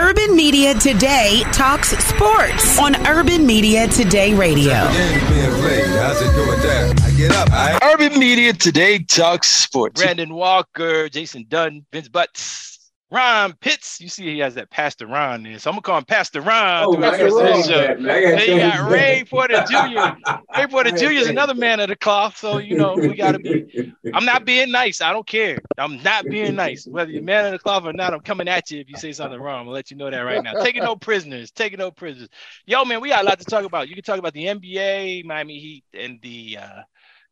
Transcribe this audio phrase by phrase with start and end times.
[0.00, 4.74] Urban Media Today talks sports on Urban Media Today Radio.
[4.74, 6.94] How's it doing there?
[7.02, 7.48] I get up.
[7.50, 7.80] I...
[7.82, 10.00] Urban Media Today talks sports.
[10.00, 12.77] Brandon Walker, Jason Dunn, Vince Butts.
[13.10, 15.58] Ron Pitts, you see he has that Pastor Ron there.
[15.58, 16.84] So I'm gonna call him Pastor Ron.
[16.84, 18.02] Oh, Pastor Ron.
[18.02, 20.30] Then you got Ray Porter Jr.
[20.56, 21.12] Ray Porter Jr.
[21.12, 22.36] is another man of the cloth.
[22.36, 23.94] So you know we gotta be.
[24.12, 25.00] I'm not being nice.
[25.00, 25.58] I don't care.
[25.78, 26.86] I'm not being nice.
[26.86, 29.12] Whether you're man of the cloth or not, I'm coming at you if you say
[29.12, 29.66] something wrong.
[29.66, 30.52] I'll let you know that right now.
[30.62, 31.50] Taking no prisoners.
[31.50, 32.28] Taking no prisoners.
[32.66, 33.88] Yo, man, we got a lot to talk about.
[33.88, 36.82] You can talk about the NBA, Miami Heat, and the uh,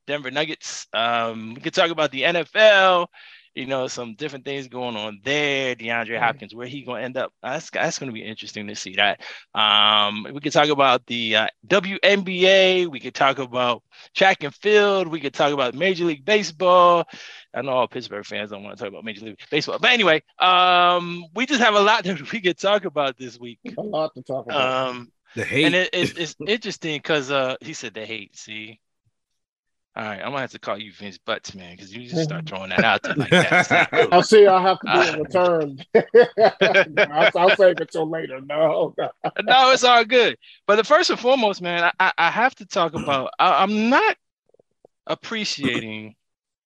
[0.07, 0.87] Denver Nuggets.
[0.95, 3.09] Um, we can talk about the NFL
[3.56, 5.74] you know, some different things going on there.
[5.74, 7.33] DeAndre Hopkins, where he gonna end up?
[7.42, 9.20] That's that's gonna be interesting to see that.
[9.55, 12.87] Um, we could talk about the uh, WNBA.
[12.87, 13.82] We could talk about
[14.15, 15.09] track and field.
[15.09, 17.05] We could talk about Major League Baseball.
[17.55, 20.23] I know all Pittsburgh fans don't want to talk about Major League Baseball, but anyway,
[20.38, 23.59] um, we just have a lot that we could talk about this week.
[23.77, 24.88] A lot to talk about.
[24.88, 25.65] Um, The hate.
[25.65, 28.37] and it, it's, it's interesting because uh, he said the hate.
[28.37, 28.80] See,
[29.97, 32.47] all right, I'm gonna have to call you Vince Butts, man, because you just start
[32.49, 33.91] throwing that out there like that.
[33.91, 34.09] Cool.
[34.13, 34.47] I'll see.
[34.47, 35.85] I'll have to do a return.
[37.11, 38.43] I'll, I'll save it till later.
[38.43, 39.09] No, oh,
[39.43, 40.37] no, it's all good.
[40.66, 43.30] But the first and foremost, man, I, I, I have to talk about.
[43.38, 44.16] I, I'm not
[45.07, 46.15] appreciating.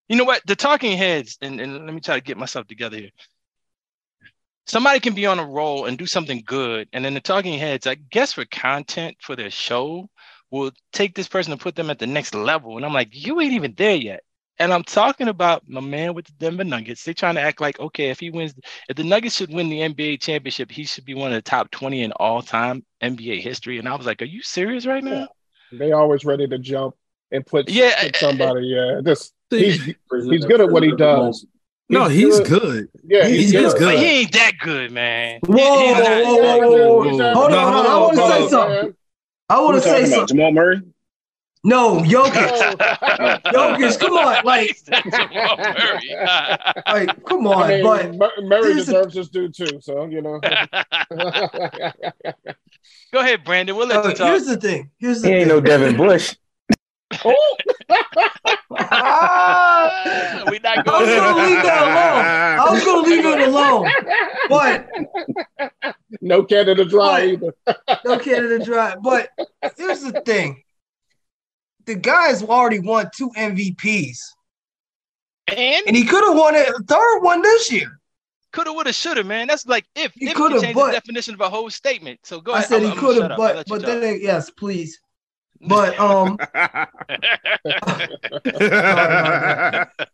[0.08, 0.42] You know what?
[0.44, 3.10] The talking heads, and, and let me try to get myself together here.
[4.66, 7.86] Somebody can be on a roll and do something good, and then the talking heads,
[7.86, 10.10] I guess, for content for their show,
[10.50, 12.76] will take this person and put them at the next level.
[12.76, 14.22] And I'm like, you ain't even there yet.
[14.58, 17.02] And I'm talking about my man with the Denver Nuggets.
[17.02, 18.52] They're trying to act like, okay, if he wins,
[18.90, 21.70] if the Nuggets should win the NBA championship, he should be one of the top
[21.70, 23.78] 20 in all time NBA history.
[23.78, 25.28] And I was like, are you serious right now?
[25.72, 26.94] they always ready to jump
[27.30, 28.66] and put, Yeah, put somebody.
[28.66, 31.46] Yeah, this he's he's good at what he does.
[31.88, 32.88] no, he's good.
[33.04, 33.72] Yeah, He- he's he good.
[33.72, 33.98] But good.
[34.00, 35.40] he ain't that good, man.
[35.46, 37.18] Whoa, whoa, whoa, whoa, whoa, He's whoa.
[37.18, 37.92] not- Hold on, hold on.
[37.92, 38.96] I want to say something.
[39.50, 40.08] I want to say about?
[40.10, 40.36] something.
[40.36, 40.80] Jamal Murray?
[41.62, 42.32] No, Jokic.
[43.44, 44.74] Jokic, come on, like-
[46.84, 47.06] Murray.
[47.06, 49.78] Like, come on, I mean, but Mur- Murray here's the- deserves his due too.
[49.82, 50.40] So you know.
[53.12, 53.76] Go ahead, Brandon.
[53.76, 54.28] We'll let uh, you talk.
[54.28, 54.90] here's the thing.
[54.98, 55.40] Here's the He thing.
[55.42, 56.34] ain't no Devin Bush.
[57.24, 57.56] Oh,
[58.72, 60.44] Ah!
[60.50, 62.24] we not I going was gonna leave that alone.
[62.60, 63.90] I was gonna leave it alone,
[64.48, 64.88] but
[66.20, 67.22] no Canada Dry What?
[67.24, 67.54] either.
[68.04, 68.96] no Canada Dry.
[69.02, 69.30] But
[69.76, 70.62] here's the thing:
[71.86, 74.18] the guy's already won two MVPs,
[75.48, 77.98] And and he could have won a third one this year.
[78.52, 79.46] coulda, woulda, shoulda, man.
[79.48, 82.20] That's like if He if coulda, you change but- the definition of a whole statement.
[82.24, 82.68] So go I ahead.
[82.68, 84.00] said I'm- he could have, but but talk.
[84.00, 84.98] then yes, please.
[85.60, 86.38] But um,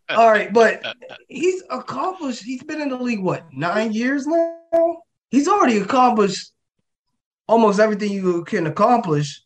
[0.08, 0.82] all right, but
[1.28, 2.42] he's accomplished.
[2.42, 5.02] He's been in the league what nine years now.
[5.30, 6.52] He's already accomplished
[7.46, 9.42] almost everything you can accomplish,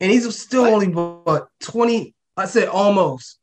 [0.00, 2.14] and he's still only what twenty.
[2.36, 3.38] I said almost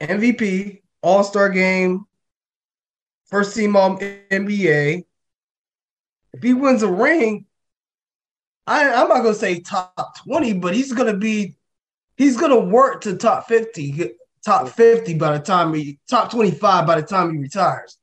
[0.00, 2.04] MVP, All Star Game,
[3.26, 5.04] first team All NBA.
[6.32, 7.46] If he wins a ring,
[8.66, 11.56] I, I'm not gonna say top 20, but he's gonna be
[12.16, 14.10] he's gonna work to top 50,
[14.44, 17.96] top 50 by the time he top 25 by the time he retires.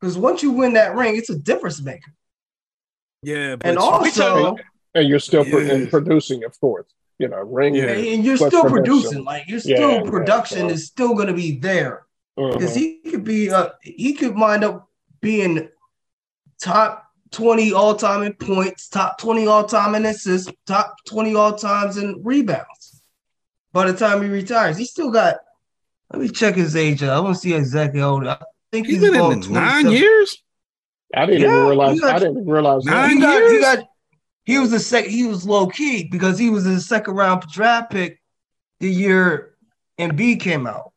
[0.00, 2.12] Because once you win that ring, it's a difference maker.
[3.22, 4.56] yeah, but And also,
[4.94, 5.72] and you're still pro- Yeah.
[5.74, 6.86] and producing, of course.
[7.18, 7.74] You know, ring.
[7.76, 7.86] Yeah.
[7.92, 8.70] and you're still production.
[8.72, 12.06] producing, like you're still Yeah, yeah, production so- is still gonna be there.
[12.36, 14.88] Because he could be uh he could wind up
[15.20, 15.68] being
[16.60, 17.03] top
[17.34, 21.96] 20 all time in points, top 20 all time in assists, top 20 all times
[21.96, 23.02] in rebounds.
[23.72, 25.36] By the time he retires, he still got.
[26.12, 27.02] Let me check his age.
[27.02, 27.10] out.
[27.16, 28.26] I want to see exactly how old.
[28.26, 28.38] I
[28.70, 30.40] think he's he's, been in the nine years.
[31.12, 31.94] I didn't Yeah, even realize.
[31.94, 32.84] he got- I didn't even realize.
[32.84, 32.90] that.
[32.92, 33.60] Nine He got, he years?
[33.62, 33.88] got.
[34.44, 35.06] He was the sec.
[35.06, 38.20] He was low key because he was a second round draft pick
[38.78, 39.54] the year
[39.98, 40.92] Embiid came out.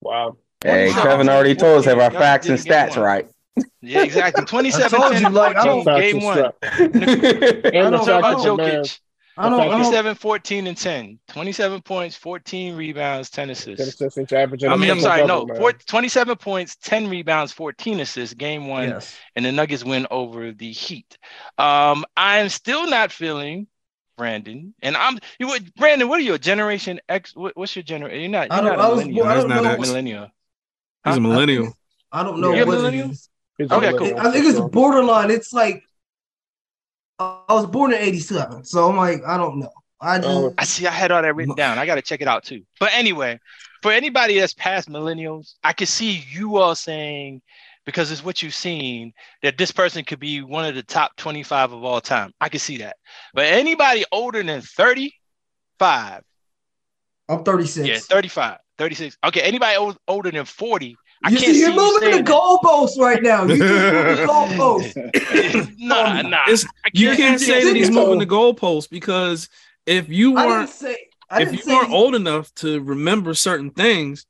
[0.00, 0.38] Wow.
[0.64, 3.28] Hey, Kevin already told us have our facts and stats right.
[3.80, 4.44] Yeah, exactly.
[4.46, 6.36] 27 I told 10, you, like, I 14, Facts game and one.
[6.38, 6.54] stuff.
[6.62, 9.00] yeah, And the don't- Talk about that the man- Jokic.
[9.36, 9.60] I don't.
[9.60, 11.18] I don't 14, and 10.
[11.26, 14.00] 27 points, 14 rebounds, 10 Ten assists.
[14.00, 14.70] assists, averaging.
[14.70, 15.56] I a mean, I'm sorry, no, double, man.
[15.56, 19.16] four, 27 points, 10 rebounds, 14 assists, game one, yes.
[19.34, 21.18] and the Nuggets win over the Heat.
[21.58, 23.66] Um, I'm still not feeling
[24.16, 25.48] Brandon, and I'm you.
[25.48, 26.06] What Brandon?
[26.08, 26.34] What are you?
[26.34, 27.34] a Generation X?
[27.34, 28.20] What, what's your generation?
[28.20, 28.52] You're not.
[28.52, 29.24] I You're don't- not I a was millennial.
[29.24, 29.74] born- I don't You're know.
[29.74, 30.28] a millennial.
[31.06, 31.72] He's a millennial.
[32.12, 33.10] I don't know You're a what millennial?
[33.10, 33.28] is.
[33.58, 35.30] He's a Okay, millennial, I think it's borderline.
[35.30, 35.84] It's like
[37.18, 39.72] I I was born in '87, so I'm like, I don't know.
[40.00, 40.20] I oh.
[40.20, 40.54] just Oh.
[40.58, 40.86] I see.
[40.86, 41.78] I had all that written down.
[41.78, 42.62] I got to check it out too.
[42.80, 43.38] But anyway,
[43.82, 47.42] for anybody that's past millennials, I can see you all saying
[47.84, 49.12] because it's what you've seen
[49.42, 52.32] that this person could be one of the top 25 of all time.
[52.40, 52.96] I can see that.
[53.34, 56.22] But anybody older than 35,
[57.28, 57.86] I'm 36.
[57.86, 59.18] yeah, 35, 36.
[59.24, 62.12] Okay, anybody old, older than 40, I you can't see, you're see you moving the
[62.12, 63.44] saying goalposts right now.
[63.44, 65.74] You just moving the goalposts.
[65.78, 66.40] nah, nah.
[66.46, 69.48] It's, you can't see say that he's moving the goalposts because
[69.86, 70.96] if you I didn't weren't say.
[71.32, 74.26] If you weren't old enough to remember certain things,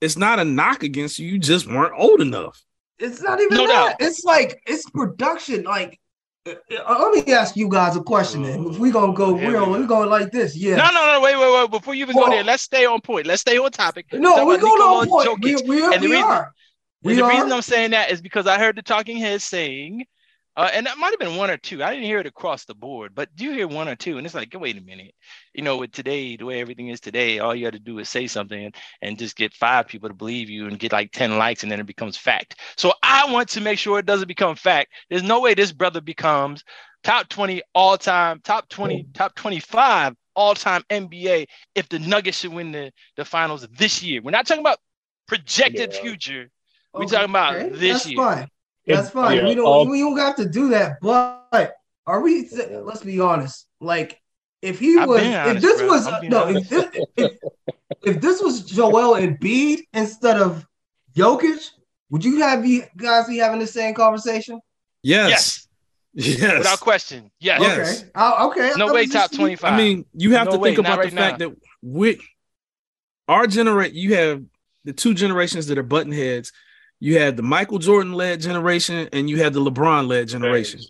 [0.00, 1.26] it's not a knock against you.
[1.28, 2.62] You just weren't old enough.
[2.98, 3.72] It's not even No that.
[3.72, 3.96] doubt.
[4.00, 5.64] It's like it's production.
[5.64, 5.98] Like,
[6.46, 6.52] Uh,
[6.86, 8.42] uh, let me ask you guys a question.
[8.42, 10.54] Then, if we gonna go, Here we're we gonna, we're going like this.
[10.56, 10.76] Yeah.
[10.76, 11.70] No, no, no, wait, wait, wait.
[11.70, 13.26] Before you even go there, let's stay on point.
[13.26, 14.06] Let's stay on topic.
[14.12, 15.42] No, Talk we're about going on point.
[15.42, 15.66] We, Jokic.
[15.68, 16.52] we, And the we reason- are.
[17.02, 17.30] We the are.
[17.30, 20.04] reason I'm saying that is because I heard the talking head saying,
[20.56, 21.82] uh, and that might have been one or two.
[21.82, 24.18] I didn't hear it across the board, but do you hear one or two?
[24.18, 25.14] And it's like, wait a minute.
[25.52, 28.08] You know, with today, the way everything is today, all you got to do is
[28.08, 31.38] say something and, and just get five people to believe you and get like 10
[31.38, 32.60] likes and then it becomes fact.
[32.76, 34.92] So I want to make sure it doesn't become fact.
[35.10, 36.62] There's no way this brother becomes
[37.02, 42.52] top 20 all time, top 20, top 25 all time NBA if the Nuggets should
[42.52, 44.20] win the, the finals this year.
[44.22, 44.78] We're not talking about
[45.26, 46.00] projected Yeah.
[46.00, 46.50] future.
[46.96, 48.16] We're talking about this That's year.
[48.16, 48.48] fine.
[48.86, 49.38] That's fine.
[49.38, 49.64] yeah, we don't.
[49.64, 51.00] all- we don't have to do that.
[51.00, 51.74] But
[52.06, 52.48] are we?
[52.50, 53.66] Let's be honest.
[53.80, 54.20] Like,
[54.62, 55.88] if he I'm was, being if this bro.
[55.88, 56.86] was no, if this,
[57.16, 57.32] if,
[58.02, 60.66] if this was Joel Embiid instead of
[61.16, 61.70] Jokic,
[62.10, 64.60] would you have you guys be having the same conversation?
[65.02, 65.66] Yes.
[66.16, 66.58] Yes, Yes.
[66.58, 67.30] without question.
[67.40, 67.60] Yes.
[67.60, 68.00] Yes.
[68.02, 68.10] Okay.
[68.14, 68.70] Uh, okay.
[68.76, 69.72] No way top 25.
[69.72, 71.48] I mean, you have No to way, think not about right the fact now.
[71.48, 72.20] that we
[73.28, 74.42] our generation, you have
[74.84, 76.52] the two generations that are button heads.
[77.04, 80.80] You had the Michael Jordan led generation and you had the LeBron led generation.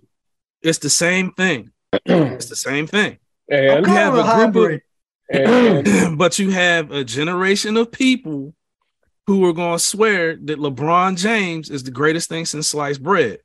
[0.62, 1.72] It's the same thing.
[2.06, 3.19] It's the same thing.
[3.50, 4.81] I'm and, You have a a group of-
[5.32, 8.55] and, and but you have a generation of people
[9.26, 13.40] who are going to swear that LeBron James is the greatest thing since sliced bread.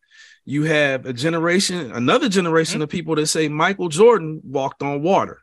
[0.45, 5.41] You have a generation, another generation of people that say Michael Jordan walked on water.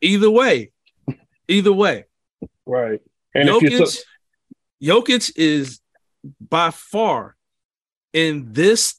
[0.00, 0.72] Either way,
[1.46, 2.06] either way,
[2.64, 3.02] right.
[3.34, 3.90] And if you took,
[4.82, 5.80] Jokic is
[6.40, 7.36] by far
[8.12, 8.94] in this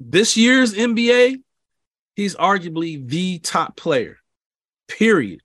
[0.00, 1.36] this year's NBA,
[2.16, 4.18] he's arguably the top player.
[4.88, 5.40] Period.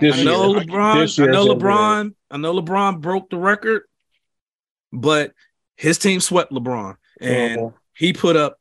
[0.00, 1.22] this I know year, LeBron.
[1.28, 1.58] I know NBA.
[1.60, 2.14] LeBron.
[2.30, 3.82] I know LeBron broke the record,
[4.92, 5.32] but
[5.76, 7.74] his team swept LeBron, and Mhm.
[7.96, 8.60] he put up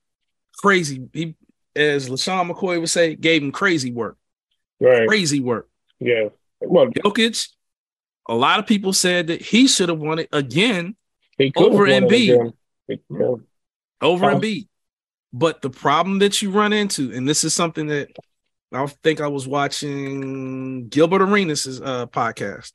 [0.58, 1.08] crazy.
[1.14, 1.36] He,
[1.76, 4.18] as LeSean McCoy would say, gave him crazy work.
[4.80, 5.70] right, Crazy work.
[6.00, 6.30] yeah.
[6.62, 7.50] Well, Jokic.
[8.28, 10.96] A lot of people said that he should have won it again
[11.56, 12.34] Over Embiid.
[12.34, 12.54] again.
[12.88, 13.36] He- yeah.
[14.02, 14.26] over.
[14.28, 14.68] Embiid.
[15.34, 18.10] But the problem that you run into, and this is something that
[18.72, 22.72] I think I was watching Gilbert Arenas' uh, podcast.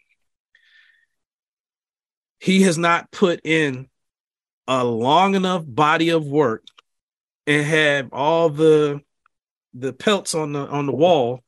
[2.40, 3.88] He has not put in
[4.66, 6.64] a long enough body of work
[7.46, 9.00] and have all the
[9.74, 11.40] the pelts on the on the wall,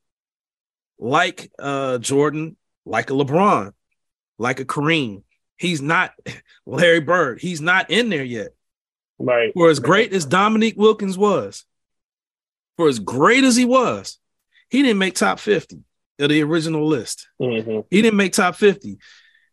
[0.99, 3.73] like uh Jordan, like a LeBron,
[4.45, 5.23] like a Kareem.
[5.57, 6.13] He's not
[6.67, 7.41] Larry Bird.
[7.41, 8.51] He's not in there yet
[9.19, 9.53] Right.
[9.55, 11.65] for as great as Dominique Wilkins was,
[12.77, 14.19] for as great as he was,
[14.69, 15.79] he didn't make top 50
[16.19, 17.27] of the original list.
[17.41, 17.87] Mhm.
[17.91, 18.99] He didn't make top 50.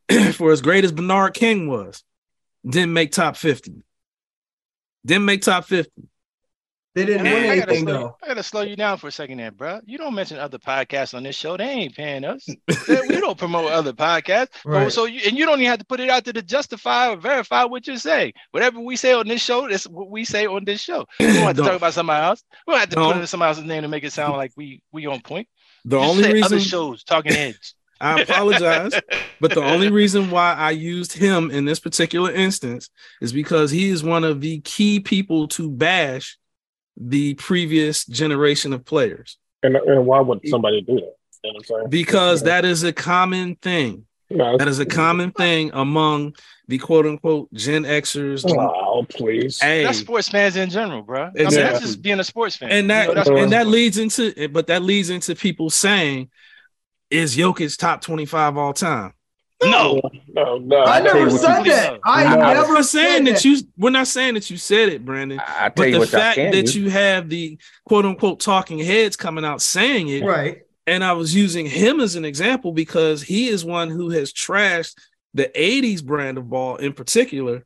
[0.34, 2.04] for as great as Bernard King was,
[2.68, 3.72] didn't make top 50.
[5.06, 5.92] Didn't make top 50.
[6.94, 8.18] They didn't win anything slow, though.
[8.22, 9.80] I gotta slow you down for a second there, bro.
[9.86, 11.56] You don't mention other podcasts on this show.
[11.56, 12.46] They ain't paying us.
[12.48, 14.50] we don't promote other podcasts.
[14.66, 14.92] Oh, right.
[14.92, 17.16] so you and you don't even have to put it out there to justify or
[17.16, 18.34] verify what you say.
[18.52, 21.06] Whatever we say on this show, that's what we say on this show.
[21.20, 22.44] We don't have to talk about somebody else.
[22.68, 23.22] We don't have to put No.
[23.22, 25.48] in somebody else's name to make it sound like we we on point.
[25.86, 27.76] The Just only reason other shows talking heads.
[28.02, 28.94] I apologize,
[29.40, 32.90] but the only reason why I used him in this particular instance
[33.22, 36.38] is because he is one of the key people to bash
[36.98, 39.38] the previous generation of players.
[39.64, 41.16] And, and why would somebody do that?
[41.44, 41.90] You know what I'm saying?
[41.90, 44.06] Because that is a common thing.
[44.30, 46.36] No, That is a common thing among
[46.68, 48.46] the quote unquote Gen Xers.
[48.48, 49.60] Oh, please.
[49.60, 51.24] Hey, That's sports fans in general, bro.
[51.24, 52.72] I mean, that's just being a sports fan.
[52.72, 56.30] and that You know, and that leads into but that leads into people saying,
[57.10, 59.14] is Jokic top 25 all time?
[59.64, 60.02] No.
[60.30, 60.78] no, no.
[60.84, 62.00] I I'll tell you never said that.
[62.04, 62.42] I No.
[62.42, 63.46] I'm never said saying that that.
[63.46, 65.40] you we're not saying that you said it, Brandon.
[65.40, 66.82] I tell But you the fact that do.
[66.82, 70.64] you have the quote unquote talking heads coming out saying it, Right.
[70.88, 74.96] and I was using him as an example because he is one who has trashed
[75.34, 77.66] the 80s brand of ball in particular.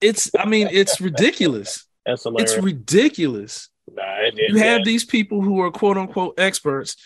[0.00, 1.86] It's, I mean, it's ridiculous.
[2.06, 2.52] That's hilarious.
[2.52, 3.70] It's ridiculous.
[3.90, 4.84] nah, it, it, You have yeah.
[4.84, 6.96] these people who are quote unquote experts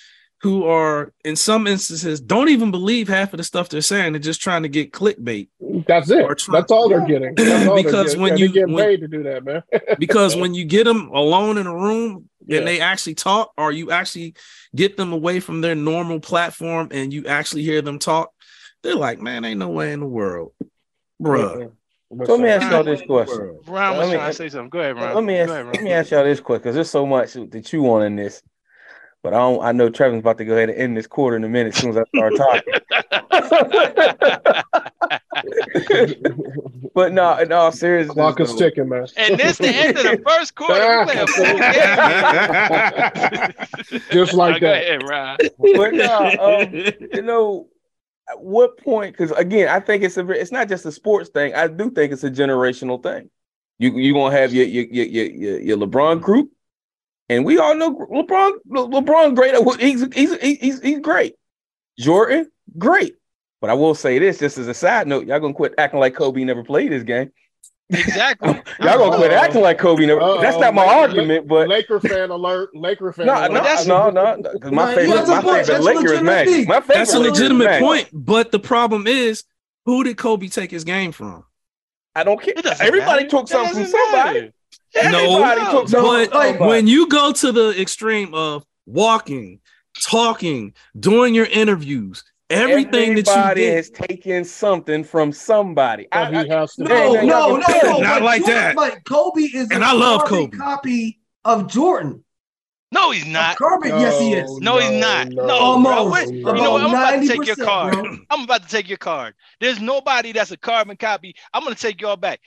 [0.41, 4.13] who are in some instances don't even believe half of the stuff they're saying.
[4.13, 5.49] They're just trying to get clickbait.
[5.87, 6.23] That's it.
[6.25, 7.35] Or try- That's all they're getting.
[7.35, 8.23] That's all they're Because getting.
[8.23, 9.63] when And you- get when- paid to do that, man.
[9.99, 12.59] Because when you get them alone in a room Yeah.
[12.59, 14.35] and they actually talk, or you actually
[14.77, 18.31] get them away from their normal platform and you actually hear them talk,
[18.85, 20.53] they're like, man, ain't no way in the world,
[21.21, 21.73] bruh.
[22.25, 23.59] So let me ask y'all this question.
[23.67, 24.71] Ron was Let me- trying to say something.
[24.71, 25.15] Go ahead, Ron.
[25.17, 25.75] Let me Go ask, ahead, Ron.
[25.75, 28.41] let me ask y'all this quick because there's so much to chew on in this.
[29.29, 29.63] But I don't.
[29.63, 31.83] I know Trevor's about to go ahead and end this quarter in a minute as
[31.83, 32.73] soon as I start talking.
[36.95, 39.07] but no, in all seriousness, Clock is ticking, man.
[39.19, 41.01] And this the end of the first quarter.
[41.01, 41.61] We play a full game.
[44.13, 44.83] Just like that.
[44.83, 45.37] ahead, Ron.
[45.59, 47.69] but no, um, you know,
[48.31, 49.13] at what point?
[49.13, 51.55] Because again, I think it's a it's not just a sports thing.
[51.55, 53.29] I do think it's a generational thing.
[53.79, 56.51] You you gonna have your your your your, your, your LeBron group,
[57.29, 58.53] and we all know LeBron.
[58.69, 59.81] LeBron great.
[59.81, 61.35] He's he's he's he's great.
[61.99, 63.15] Jordan great.
[63.61, 66.15] But I will say this, just as a side note, y'all gonna quit acting like
[66.15, 67.33] Kobe never played this game.
[67.91, 68.49] Exactly.
[68.81, 69.37] Y'all gonna quit Uh-oh.
[69.45, 70.21] acting like Kobe never.
[70.21, 70.43] Uh-oh.
[70.43, 72.69] That's not my Laker- argument, but Laker fan alert.
[72.75, 73.49] Laker fan no, alert.
[73.53, 74.59] no, that's- no, no, no.
[74.59, 75.67] 'cause my favorite, that's a my point.
[75.67, 76.53] favorite That's Laker is legitimate Magic.
[76.55, 76.69] thing.
[76.69, 77.83] My favorite That's a legitimate Magic.
[77.83, 79.45] point, but the problem is,
[79.87, 81.45] who did Kobe take his game from?
[82.15, 82.53] I don't care.
[82.79, 83.29] Everybody matter.
[83.29, 84.41] took something from somebody.
[84.41, 84.53] matter.
[84.95, 86.59] Everybody No, took but from somebody.
[86.59, 89.61] when you go to the extreme of walking,
[90.03, 96.07] talking, doing your interviews, everything that you Everybody did, has taken something from somebody.
[96.13, 96.85] I, But he I, has to.
[96.85, 97.99] No, Hey, no, no, no, no.
[97.99, 98.77] Not like Jordan- that.
[98.77, 100.57] But Kobe is And a I love Kobe.
[100.57, 102.25] copy of Jordan.
[102.91, 103.57] No, he's A not.
[103.59, 104.51] carbon, yes, he is.
[104.61, 105.29] No, he's not.
[105.29, 105.55] No, bro.
[105.57, 106.11] Almost.
[106.11, 106.83] What- You know what?
[106.85, 107.93] I'm about to take your card.
[107.93, 108.17] bro.
[108.31, 109.35] I'm about to take your card.
[109.61, 111.35] There's nobody that's a carbon copy.
[111.53, 112.41] I'm gonna take y'all back.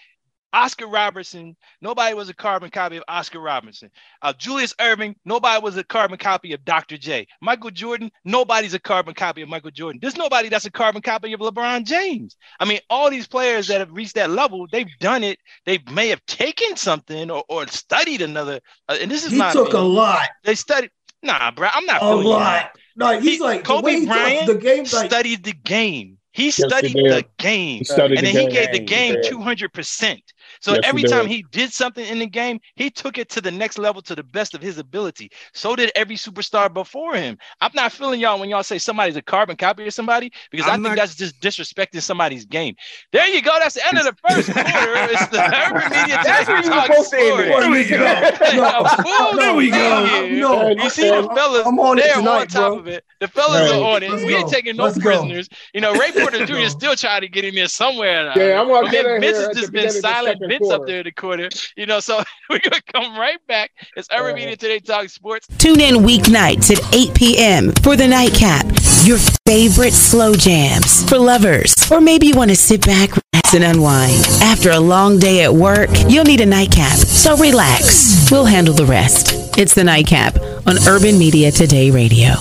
[0.53, 3.89] Oscar Robertson, nobody was a carbon copy of Oscar Robertson.
[4.21, 6.97] Uh, Julius Erving, nobody was a carbon copy of Dr.
[6.97, 7.27] J.
[7.41, 9.99] Michael Jordan, nobody's a carbon copy of Michael Jordan.
[10.01, 12.35] There's nobody that's a carbon copy of LeBron James.
[12.59, 15.39] I mean, all these players that have reached that level, they've done it.
[15.65, 18.59] They may have taken something or, or studied another.
[18.89, 20.91] uh, and this is He not took a lot, they studied.
[21.23, 22.29] Nah, bro, I'm not a feeling you.
[22.33, 22.71] lot.
[22.95, 24.79] Like he's He- like Kobe way Bryant the game.
[24.79, 26.17] Like studied the game.
[26.33, 27.11] He he studied did.
[27.11, 27.79] the game.
[27.79, 30.21] He studied and the then he gave the game 200%.
[30.61, 33.51] So Yes, every time he did something in the game, he took it to the
[33.51, 35.31] next level to the best of his ability.
[35.53, 37.37] So did every superstar before him.
[37.61, 40.73] I'm not feeling y'all when y'all say somebody's a carbon copy of somebody because i
[40.73, 42.75] I'm think not- that's just disrespecting somebody's game.
[43.11, 43.57] There you go.
[43.59, 44.69] That's the end of the first quarter.
[44.69, 49.35] It's the Urban Media That's where you Talk supposed to end There we go.
[49.41, 50.73] There we go.
[50.73, 52.79] No, You see the fellas, I'm on it they're on top bro.
[52.79, 53.03] of it.
[53.19, 53.79] The fellas Right.
[53.79, 54.11] are on it.
[54.11, 55.03] Let's we ain't taking no Let's go.
[55.03, 55.49] prisoners.
[55.73, 56.55] You know, Ray Porter Jr.
[56.57, 58.31] is still trying to get in there somewhere.
[58.35, 60.39] Yeah, I'm gonna get Vince has just been beginning of the silent.
[60.51, 61.49] Second Vince up there in the quarter.
[61.75, 63.71] You know, so we're gonna come right back.
[63.95, 64.35] It's Urban Uh-huh.
[64.35, 65.47] Media Today Talk Sports.
[65.57, 67.71] Tune in weeknights at 8 p.m.
[67.83, 68.65] for the nightcap.
[69.03, 69.17] Your
[69.47, 71.73] favorite slow jams for lovers.
[71.91, 74.25] Or maybe you want to sit back, relax, and unwind.
[74.43, 76.97] After a long day at work, you'll need a nightcap.
[76.97, 78.29] So relax.
[78.29, 79.57] We'll handle the rest.
[79.57, 80.35] It's the nightcap
[80.67, 82.33] on Urban Media Today Radio.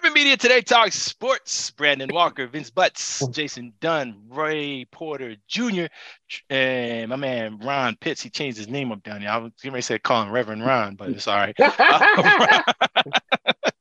[0.00, 1.72] Urban Media Today Talks Sports.
[1.72, 3.30] Brandon Walker, Vince Butts, oh.
[3.30, 5.88] Jason Dunn, Ray Porter Jr.,
[6.48, 8.22] and eh, my man Ron Pitts.
[8.22, 9.30] He changed his name up down there.
[9.30, 11.54] I was to say call him Reverend Ron, but it's all right.
[11.60, 12.62] Uh,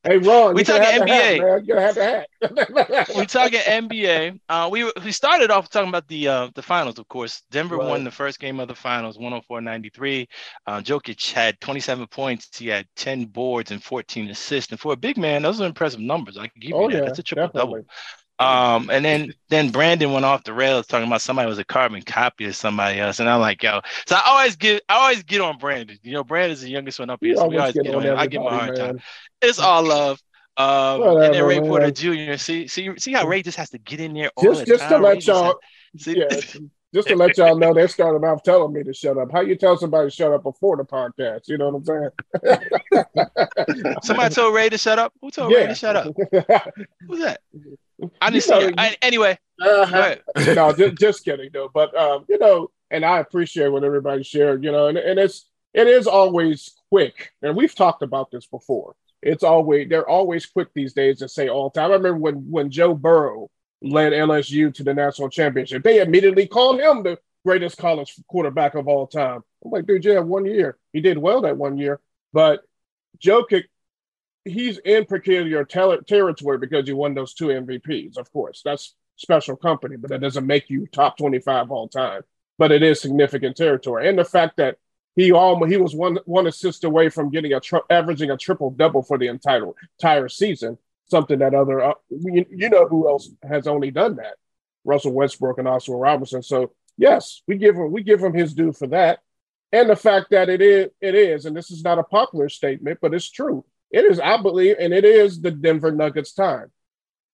[0.10, 1.60] hey, Ron, We talking have the hat, NBA.
[1.60, 1.98] You have
[3.16, 4.40] we talking NBA.
[4.50, 7.44] Uh, we we started off talking about the uh, the finals, of course.
[7.52, 7.88] Denver Right.
[7.88, 10.28] won the first game of the finals, 104-93.
[10.68, 12.58] Uh, Jokic had 27 points.
[12.58, 14.72] He had 10 boards and 14 assists.
[14.72, 16.38] And for a big man, those are impressive numbers.
[16.38, 17.04] I can give you oh that.
[17.04, 17.86] yeah, That's a triple double.
[18.40, 22.02] Um, and then then Brandon went off the rails talking about somebody was a carbon
[22.02, 23.82] copy of somebody else, and I'm like, yo.
[24.08, 25.98] So I always get I always get on Brandon.
[26.04, 28.18] You know, Brandon's the youngest one up here, so we always get get on him.
[28.18, 29.02] I give him a hard everybody, time.
[29.42, 30.22] It's all love.
[30.56, 31.92] Um, and then Whatever, Ray Porter.
[31.92, 32.38] Jr.
[32.38, 34.90] See, see, see how Ray just has to get in there Just, the just to
[34.90, 35.02] time.
[35.02, 35.44] Ray let just y'all,
[35.94, 36.28] has- see, yeah,
[36.94, 39.32] just to let y'all know, they started off telling me to shut up.
[39.32, 41.48] How you tell somebody to shut up before the podcast?
[41.48, 42.12] You know what I'm
[42.44, 44.00] saying?
[44.04, 45.14] somebody told Ray to shut up.
[45.22, 46.14] Who told Ray to shut up?
[47.08, 47.42] Who's that?
[48.22, 48.76] I didn't see know, it.
[48.78, 50.16] I- anyway, Uh-huh.
[50.56, 51.70] no, just, just kidding though.
[51.74, 54.64] But um, you know, and I appreciate what everybody shared.
[54.64, 58.96] You know, and, and it's it is always quick, and we've talked about this before.
[59.22, 61.92] It's always they're always quick these days to say all time.
[61.92, 63.50] I remember when when Joe Burrow
[63.82, 68.88] led LSU to the national championship, they immediately called him the greatest college quarterback of
[68.88, 69.42] all time.
[69.64, 70.78] I'm like, dude, you have one year.
[70.94, 72.00] He did well that one year,
[72.34, 72.62] but
[73.24, 73.64] Jokic
[74.50, 78.18] he's in peculiar ter- territory because he won those two MVPs.
[78.18, 82.22] Of course, that's special company, but that doesn't make you top 25 all time.
[82.58, 84.10] But it is significant territory.
[84.10, 84.78] And the fact that
[85.16, 88.72] he almost he was one one assist away from getting a tri- averaging a triple
[88.72, 89.66] double for the entire
[90.00, 90.78] entire season.
[91.10, 94.36] Something that other uh, you, you know who else has only done that?
[94.86, 96.42] Russell Westbrook and Oscar Robinson.
[96.42, 99.20] So yes, we give him we give him his due for that,
[99.72, 103.00] and the fact that it is it is, and this is not a popular statement,
[103.02, 103.66] but it's true.
[103.92, 106.72] It is, I believe, and it is the Denver Nuggets' time.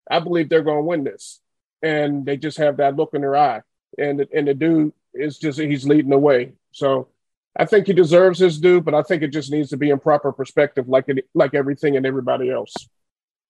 [0.09, 1.41] I believe they're going to win this,
[1.81, 3.61] and they just have that look in their eye,
[3.97, 6.53] and and the dude is just he's leading the way.
[6.71, 7.09] So
[7.57, 9.99] I think he deserves his due, but I think it just needs to be in
[9.99, 12.87] proper perspective, like it, like everything and everybody else.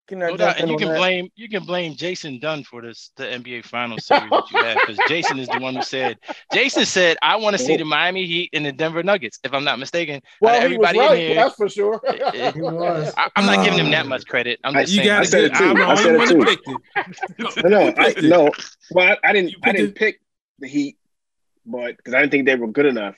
[0.08, 0.98] Can No doubt, and you can that?
[0.98, 4.76] blame you can blame Jason Dunn for this the NBA Finals series that you had
[4.76, 6.20] because Jason is the one who said
[6.54, 9.64] Jason said I want to see the Miami Heat and the Denver Nuggets if I'm
[9.64, 10.22] not mistaken.
[10.42, 12.00] Well, Out of he was everybody in here, That's for sure.
[12.08, 12.62] eh, He.
[12.62, 14.60] I, I'm not giving him that much credit.
[14.64, 15.08] I'm I- just You saying.
[15.08, 15.64] got I to said it too.
[15.64, 16.46] I'm the I said only it one too.
[16.46, 17.64] that it.
[17.64, 18.52] No, no, I, no.
[18.92, 19.56] Well, I, I didn't.
[19.64, 19.96] I didn't it.
[19.96, 20.22] pick
[20.60, 20.98] the Heat,
[21.66, 23.16] but because I didn't think they were good enough.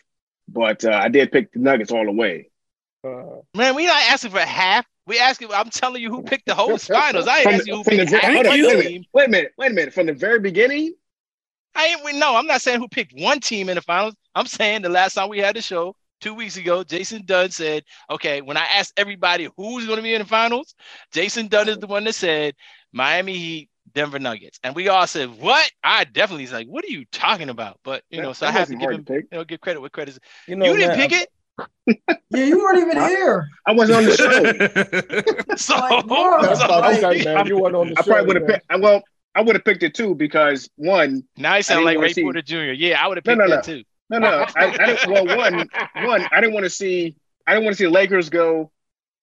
[0.48, 2.50] But uh, I did pick the Nuggets all the way.
[3.04, 4.86] Uh, Man, we're not asking for half.
[5.08, 5.50] We asking.
[5.54, 7.28] I'm telling you who picked the whole finals.
[7.28, 8.90] I ain't From asking who from the picked very, half hold on, the wait, a
[8.90, 9.06] team.
[9.14, 9.94] wait a minute, wait a minute.
[9.94, 10.94] From the very beginning,
[11.76, 12.04] I ain't.
[12.04, 14.16] we- No, I'm not saying who picked one team in the finals.
[14.36, 17.84] I'm saying the last time we had the show two weeks ago, Jason Dunn said,
[18.10, 20.76] "Okay, when I asked everybody who's going to be in the finals,
[21.14, 22.54] Jason Dunn is the one that said
[22.92, 25.72] Miami Heat, Denver Nuggets, and we all said what?
[25.84, 27.80] I definitely was like, what are you talking about?
[27.84, 29.26] But you That- know, so I have to give him, to pick.
[29.32, 30.20] you know, give credit where credit.
[30.48, 31.30] You, know, you didn't man, pick it,
[31.88, 33.48] Yeah, you weren't even here.
[33.66, 35.56] I wasn't on the show.
[35.56, 37.48] so, Like, bro, that's so- not okay, man.
[37.48, 38.12] You weren't on the I show.
[38.12, 38.60] probably would have man.
[38.70, 38.82] picked.
[38.84, 39.04] Well,
[39.36, 42.42] I would have picked it too because one, now he sound like Ray see- Porter
[42.42, 42.74] Jr.
[42.74, 43.84] Yeah, I would have No, picked no, that too.
[44.10, 44.46] no, no.
[44.56, 45.12] I, I didn't.
[45.12, 45.70] Well, one,
[46.06, 47.16] one, I didn't want to see.
[47.46, 48.72] I didn't want to see the Lakers go,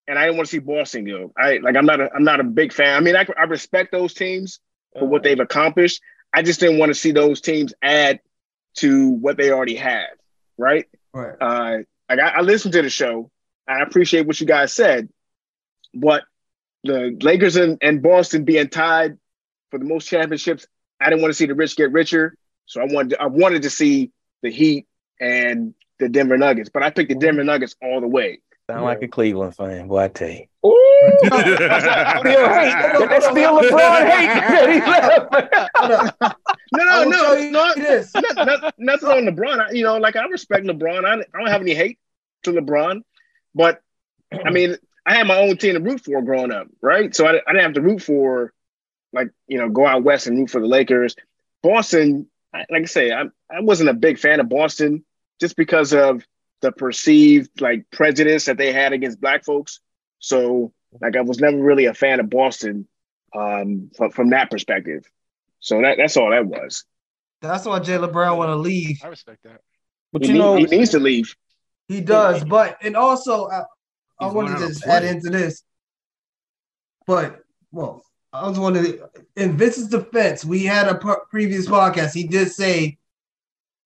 [0.08, 1.32] and I didn't want to see Boston go.
[1.36, 1.76] I like.
[1.76, 2.00] I'm not.
[2.00, 2.96] A, I'm not a big fan.
[2.96, 4.60] I mean, I, I respect those teams
[4.98, 6.00] for what they've accomplished.
[6.32, 8.20] I just didn't want to see those teams add
[8.78, 10.08] to what they already have.
[10.58, 10.86] Right.
[11.12, 11.34] Right.
[11.40, 13.30] Uh, like I, I listened to the show.
[13.66, 15.08] and I appreciate what you guys said,
[15.94, 16.24] but
[16.82, 19.18] the Lakers and, and Boston being tied
[19.70, 20.66] for the most championships,
[21.00, 22.36] I didn't want to see the rich get richer.
[22.66, 24.10] So I wanted I wanted to see
[24.42, 24.86] the Heat
[25.20, 27.20] and the Denver Nuggets, but I picked the mm-hmm.
[27.20, 28.40] Denver Nuggets all the way.
[28.70, 30.04] Sound like a Cleveland fan, boy.
[30.04, 30.46] I tell you.
[30.66, 30.83] Ooh.
[31.18, 32.74] Still hate.
[33.08, 34.30] That's still LeBron hate.
[36.72, 38.12] No, no, no, no, this.
[38.14, 39.58] not, not, nothing on LeBron.
[39.60, 41.04] I, you know, like I respect LeBron.
[41.04, 41.98] I, I don't have any hate
[42.44, 43.02] to LeBron,
[43.54, 43.80] but
[44.32, 47.14] I mean, I had my own team to root for growing up, right?
[47.14, 48.52] So I, I didn't have to root for,
[49.12, 51.14] like, you know, go out west and root for the Lakers.
[51.62, 55.04] Boston, I, like I say, I, I wasn't a big fan of Boston
[55.40, 56.26] just because of
[56.62, 59.80] the perceived like prejudice that they had against black folks.
[60.18, 62.86] So, like, I was never really a fan of Boston
[63.34, 65.04] um, from, from that perspective.
[65.60, 66.84] So that, that's all that was.
[67.40, 69.00] That's why Jaylen Brown want to leave.
[69.04, 69.60] I respect that.
[70.12, 71.34] But He, you need- know, he needs to leave.
[71.88, 73.62] He does, but and also I,
[74.18, 75.62] I wanted to just add into this.
[77.06, 77.40] But
[77.72, 78.02] well,
[78.32, 79.00] I was wondering
[79.36, 80.94] in Vince's defense, we had a
[81.28, 82.14] previous podcast.
[82.14, 82.96] He did say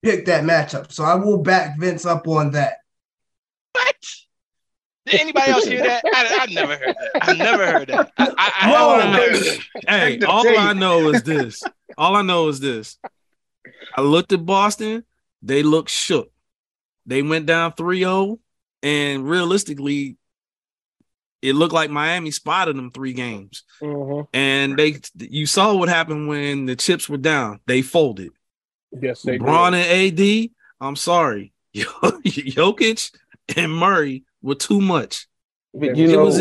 [0.05, 2.75] pick that matchup, so I will back Vince up on that.
[3.73, 3.97] What?
[5.11, 6.03] Did anybody else hear that?
[6.14, 7.11] I, I never heard that.
[7.29, 8.12] I never heard that.
[8.18, 9.61] I, I, I All haven't I heard know- that.
[9.88, 10.59] hey, all tape.
[10.59, 11.62] I know is this.
[11.97, 12.99] All I know is this.
[13.97, 15.05] I looked at Boston.
[15.42, 16.31] They looked shook.
[17.07, 18.38] They went down 3-0,
[18.83, 20.16] and realistically,
[21.40, 23.62] it looked like Miami spotted them three games.
[23.81, 24.27] Mhm.
[24.35, 27.61] And they, you saw what happened when the chips were down.
[27.66, 28.31] They folded.
[29.01, 29.87] Yes, they LeBron did.
[30.14, 30.51] and AD.
[30.81, 33.11] I'm sorry, Jokic
[33.57, 35.27] and Murray were too much.
[35.74, 36.40] but It know, was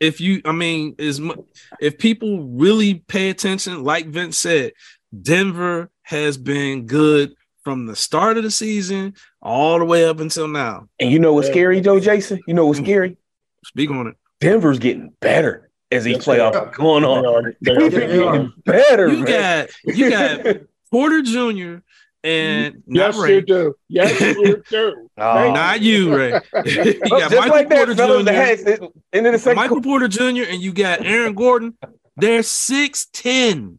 [0.00, 1.44] if you i mean is mu-
[1.80, 4.72] if people really pay attention like vince said
[5.20, 10.48] denver has been good from the start of the season all the way up until
[10.48, 11.52] now and you know what's Yeah.
[11.54, 12.40] scary, Joe Jason?
[12.48, 12.84] You know what's hmm.
[12.86, 13.16] scary?
[13.64, 16.66] speak on it Denver's getting better as these Yes, they playoffs are.
[16.66, 17.26] are going They on.
[17.46, 18.52] are- they are They are.
[18.64, 19.24] better, you man.
[19.24, 20.56] got you got
[20.90, 21.76] porter jr
[22.24, 23.74] and not Yes, ray you do.
[23.88, 25.08] Yes, you do.
[25.18, 25.52] Oh.
[25.52, 26.30] not you ray
[26.64, 28.24] you Oh, got just michael like that, porter fellas.
[28.24, 31.76] jr Hey, it- End of the second michael porter jr and you got aaron gordon
[32.16, 33.78] they're 6'10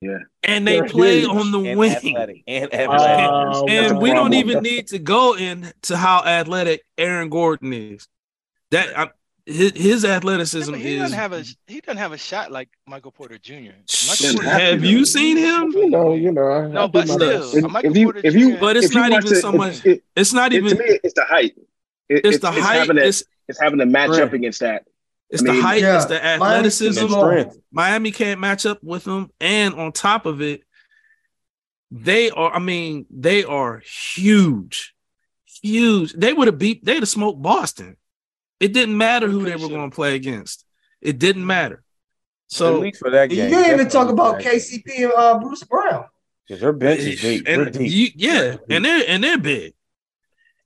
[0.00, 0.18] Yeah.
[0.42, 1.30] and they They're play huge.
[1.30, 3.30] on the and wing athletic and Uh, athletic.
[3.30, 8.08] that's and a we don't even need to go into how athletic Aaron Gordon is.
[8.70, 9.10] That I,
[9.46, 11.00] his, his athleticism but he is.
[11.02, 13.52] doesn't have a he doesn't have a shot like Michael Porter Jr.
[13.54, 15.72] Michael Doesn't Porter have have you seen him?
[15.72, 16.46] You know, you know.
[16.46, 17.56] I- I No, do but still.
[17.56, 18.60] If- Michael if you- Porter if you- Jr.
[18.60, 19.84] But it's not even it, so much.
[19.84, 20.76] it- It's not it- even.
[20.76, 21.54] to me, it's the height.
[22.08, 22.78] It- It's the height.
[22.80, 24.22] having to, It's it's having to match Right.
[24.22, 24.84] up against that.
[25.30, 25.82] it's I the height.
[25.82, 26.94] Yeah, It's the athleticism.
[27.00, 27.24] too and small.
[27.24, 27.56] strength.
[27.72, 30.62] Miami can't match up with them, and on top of it,
[31.90, 32.52] they are.
[32.54, 33.82] I mean, they are
[34.14, 34.94] huge,
[35.62, 36.12] huge.
[36.12, 36.84] They would have beat.
[36.84, 37.96] They'd have smoked Boston.
[38.62, 40.64] It didn't matter who they were going to play against.
[41.00, 41.76] It didn't matter.
[41.76, 41.82] At
[42.46, 44.60] So least for that You didn't even talk about for that game.
[44.60, 46.04] KCP and uh, Bruce Brown.
[46.48, 47.44] 'Cause their bench is deep.
[47.48, 47.90] And deep.
[47.90, 49.74] you, yeah, and they're and they're big.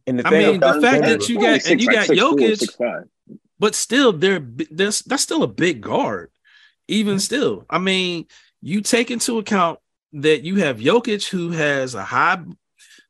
[0.07, 2.77] And the I mean, the fact that you got and you got Jokic, six
[3.59, 6.31] but still they're bi- that's that's still a big guard.
[6.89, 8.27] Even still, I mean,
[8.63, 9.79] you take into account
[10.15, 12.43] that you have Jokic who has a high,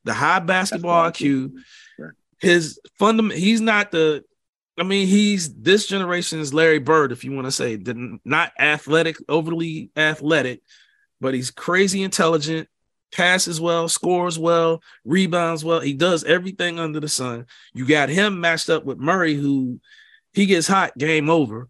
[0.03, 1.53] the high basketball IQ.
[1.97, 2.11] Right.
[2.39, 4.23] His fundament, he's not the.
[4.77, 7.81] I mean, he's this generation's Larry Bird, if you want to say,
[8.23, 10.61] not athletic, overly athletic,
[11.19, 12.67] but he's crazy intelligent,
[13.11, 15.79] passes well, scores well, rebounds well.
[15.79, 17.47] He does everything under the sun.
[17.73, 19.79] You got him matched up with Murray, who
[20.33, 21.69] he gets hot, game over.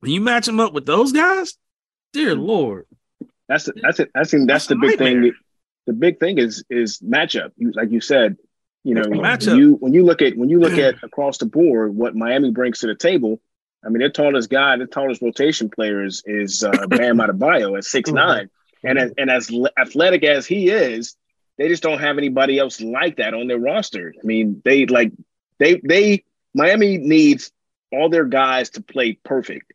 [0.00, 1.58] When you match him up with those guys,
[2.14, 2.40] dear mm-hmm.
[2.42, 2.86] Lord,
[3.48, 4.10] That's that's it.
[4.14, 5.22] I think that's, That's the big nightmare.
[5.22, 5.34] thing.
[5.86, 7.50] The big thing is is matchup.
[7.56, 8.36] You- Like you said,
[8.82, 9.20] you know, when
[9.56, 12.80] you when you look at when you look at across the board what Miami brings
[12.80, 13.40] to the table.
[13.84, 17.84] I mean, their tallest guy, their tallest rotation player is is uh, Bam Adebayo at
[17.84, 18.50] six nine,
[18.84, 21.16] and as, and as le- athletic as he is,
[21.56, 24.14] they just don't have anybody else like that on their roster.
[24.18, 25.12] I mean, they like
[25.58, 27.52] they they Miami needs
[27.92, 29.72] all their guys to play perfect.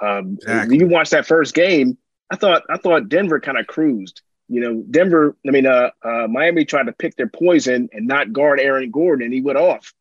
[0.00, 0.78] Um, Exactly.
[0.78, 1.96] You watch that first game,
[2.30, 4.22] I thought I thought Denver kind of cruised.
[4.52, 5.34] You know, Denver.
[5.48, 9.24] I mean, uh, uh, Miami tried to pick their poison and not guard Aaron Gordon,
[9.24, 9.94] and he went off.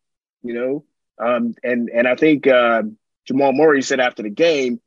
[0.43, 0.85] You know,
[1.17, 2.83] um, and and I think uh,
[3.25, 4.81] Jamal Murray said after the game,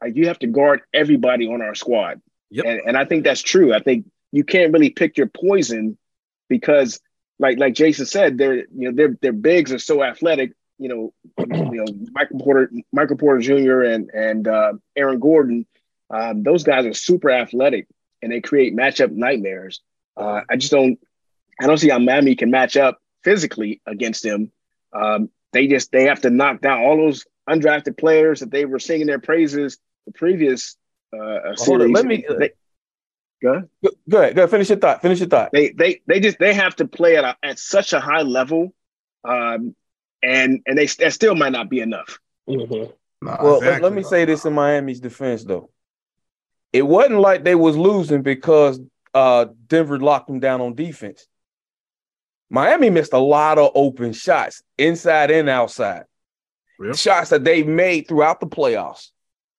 [0.00, 2.22] like, you have to guard everybody on our squad.
[2.48, 2.64] Yep.
[2.64, 3.74] And and I think that's true.
[3.74, 5.98] I think you can't really pick your poison
[6.48, 6.98] because,
[7.38, 10.52] like like Jason said, their you know their their bigs are so athletic.
[10.78, 11.14] You know,
[11.46, 13.82] you know Michael Porter, Michael Porter Jr.
[13.82, 15.66] and and uh, Aaron Gordon.
[16.08, 17.88] Um, those guys are super athletic
[18.22, 19.80] and they create matchup nightmares.
[20.16, 20.98] Uh, I just don't,
[21.60, 24.50] I don't see how Miami can match up physically against them.
[24.92, 28.78] Um, they just they have to knock down all those undrafted players that they were
[28.78, 30.76] singing their praises the previous
[31.12, 32.50] uh, Hold on, let me- They,
[33.42, 33.68] go ahead.
[33.82, 34.34] Go, go ahead.
[34.34, 34.50] Go ahead.
[34.50, 35.02] Finish your thought.
[35.02, 35.50] Finish your thought.
[35.52, 38.74] They they they just they have to play at a, at such a high level,
[39.24, 39.74] um,
[40.22, 42.18] and and they that still might not be enough.
[42.48, 42.92] Mhm.
[43.22, 43.82] Nah, Well, let, exactly.
[43.82, 45.70] let me say this in Miami's defense, though.
[46.76, 48.80] It wasn't like they was losing because
[49.14, 51.26] uh, Denver locked them down on defense.
[52.50, 56.04] Miami missed a lot of open shots, inside and outside.
[56.78, 56.92] Yeah.
[56.92, 59.10] Shots that they made throughout the playoffs.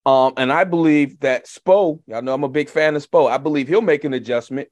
[0.06, 3.30] Um, and I believe that Spo, y'all know I'm a big fan of Spo.
[3.30, 4.70] I believe he'll make an adjustment.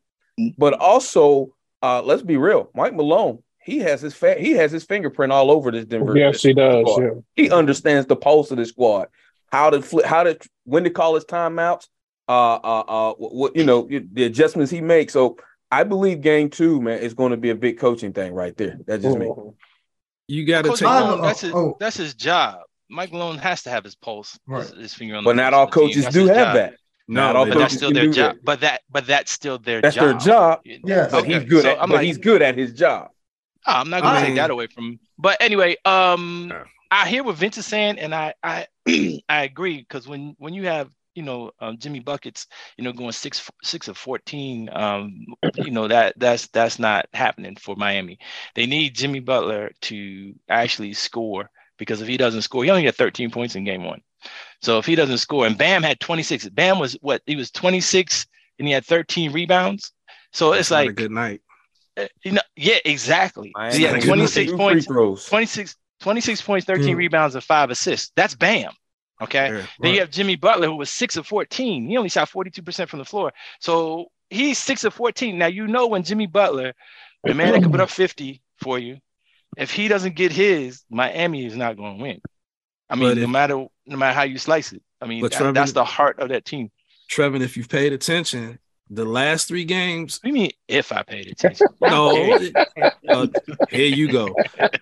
[0.58, 4.84] But also, uh, let's be real, Mike Malone, he has his fa- he has his
[4.84, 6.16] fingerprint all over this Denver.
[6.16, 6.86] Yes, he does.
[7.00, 7.10] Yeah.
[7.36, 9.08] He understands the pulse of the squad,
[9.52, 11.88] how to flip, how to when to call his timeouts,
[12.28, 15.14] uh, uh, uh, what you know, the adjustments he makes.
[15.14, 15.38] So
[15.72, 18.78] I believe game two, man, is going to be a big coaching thing right there.
[18.86, 19.32] That's just me.
[20.28, 20.88] You got to Coach take.
[20.88, 21.78] Malone, that's his oh.
[21.80, 22.60] that's his job.
[22.90, 24.62] Mike Malone has to have his pulse, Right.
[24.62, 25.88] his, his finger on the But not all of the team.
[25.90, 26.56] coaches do have job.
[26.56, 26.74] that.
[27.08, 28.36] No, Not all they But that's coaches still their job.
[28.36, 28.44] that.
[28.46, 30.04] But that but that's still their That's job.
[30.04, 30.60] their job.
[30.64, 31.82] Yeah, But Okay, he's good so at.
[31.82, 33.10] I'm but like- he's good at his job.
[33.68, 35.00] Oh, I'm not gonna take that away from him.
[35.18, 36.64] But anyway, um, Yeah.
[36.92, 38.68] I hear what Vince is saying, and I I
[39.30, 42.48] I agree because when when you have you know um, Jimmy buckets,
[42.78, 45.26] you know going six six of fourteen, um,
[45.56, 48.20] you know that that's that's not happening for Miami.
[48.56, 52.96] They need Jimmy Butler to actually score because if he doesn't score, he only had
[52.96, 54.02] 13 points in game one.
[54.62, 58.26] So if he doesn't score, and Bam had 26, Bam was what he was 26
[58.60, 59.92] and he had 13 rebounds.
[60.34, 61.42] So it's That's not a like good night.
[61.98, 63.58] uh, you know, yeah, exactly.
[63.58, 66.98] Miami He had had 26 points, free 26, 26 points, 13 Mm.
[66.98, 68.12] rebounds, and five assists.
[68.16, 68.74] That's Bam.
[69.22, 69.50] Okay.
[69.54, 69.66] Yeah.
[69.80, 71.88] Then you have Jimmy Butler, who was six of 14.
[71.88, 73.32] He only shot 42% from the floor.
[73.60, 75.38] So he's six of 14.
[75.38, 76.74] Now, you know, when Jimmy Butler,
[77.24, 78.98] the man that can put up 50 for you,
[79.58, 82.22] if he doesn't get his, Miami is not going to win.
[82.90, 84.82] I mean, But no matter no matter how you slice it.
[85.02, 86.72] I mean, that- Trevor- that's the heart of that team.
[87.10, 91.04] Trevin, if you've paid attention, the last three games, What do you mean if I
[91.04, 91.68] paid attention?
[91.82, 92.34] no,
[93.10, 93.28] uh,
[93.70, 94.36] here you go.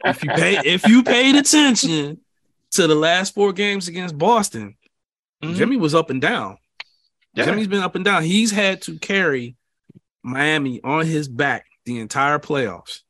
[0.06, 2.20] If you pay, if you paid attention
[2.74, 4.76] to the last four games against Boston,
[5.44, 5.56] Mhm.
[5.56, 6.58] Jimmy was up and down.
[7.34, 7.46] Yeah.
[7.46, 8.24] Jimmy's been up and down.
[8.24, 9.56] He's had to carry
[10.24, 13.02] Miami on his back the entire playoffs,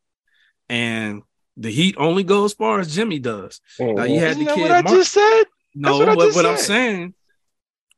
[0.70, 1.22] and
[1.58, 3.62] the Heat only go as far as Jimmy does.
[3.80, 4.62] Now you had Isn't the that kid.
[4.62, 5.44] what I Mar- just said?
[5.76, 7.14] no, what I what, just what I'm saying,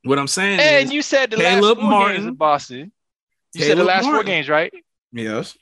[0.04, 2.92] what I'm saying And is, you said the Caleb last four Martin- games in Boston.
[3.54, 4.74] You said the Caleb last four games, right?
[5.14, 5.58] yes,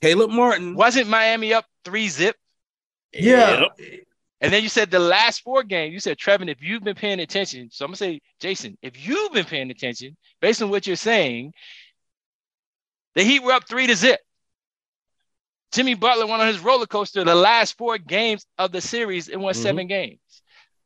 [0.00, 0.74] Caleb Martin.
[0.76, 2.36] Wasn't Miami up three zip?
[3.12, 3.64] Yeah.
[4.40, 7.20] And then you said the last four games, you said, Trevin, if you've been paying
[7.20, 10.96] attention, so I'm gonna say, Jason, if you've been paying attention, based on what you're
[10.96, 11.52] saying,
[13.14, 14.20] the Heat were up three to zip.
[15.72, 19.42] Jimmy Butler went on his roller coaster the last four games of the series and
[19.42, 19.56] won Mhm.
[19.58, 20.20] seven games.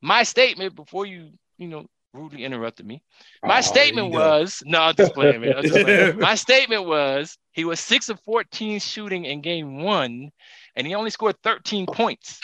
[0.01, 3.03] My statement before you, you know, rudely interrupted me.
[3.45, 4.39] My Oh, statement there you go.
[4.41, 5.63] was no, I'm just playing, man.
[5.63, 6.19] Just playing.
[6.19, 10.31] My statement was he was six of 14 shooting in game one,
[10.77, 12.41] and he only scored 13 points.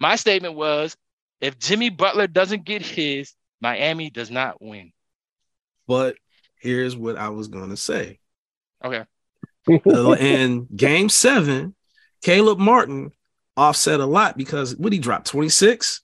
[0.00, 0.96] My statement was
[1.40, 4.92] if Jimmy Butler doesn't get his, Miami does not win.
[5.86, 6.16] But
[6.60, 8.18] here's what I was gonna say.
[8.84, 9.04] Okay.
[9.68, 11.74] Uh, in game seven,
[12.22, 13.12] Caleb Martin
[13.56, 16.00] offset a lot because what he dropped 26.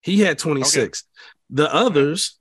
[0.00, 1.04] He had 26.
[1.50, 2.36] The others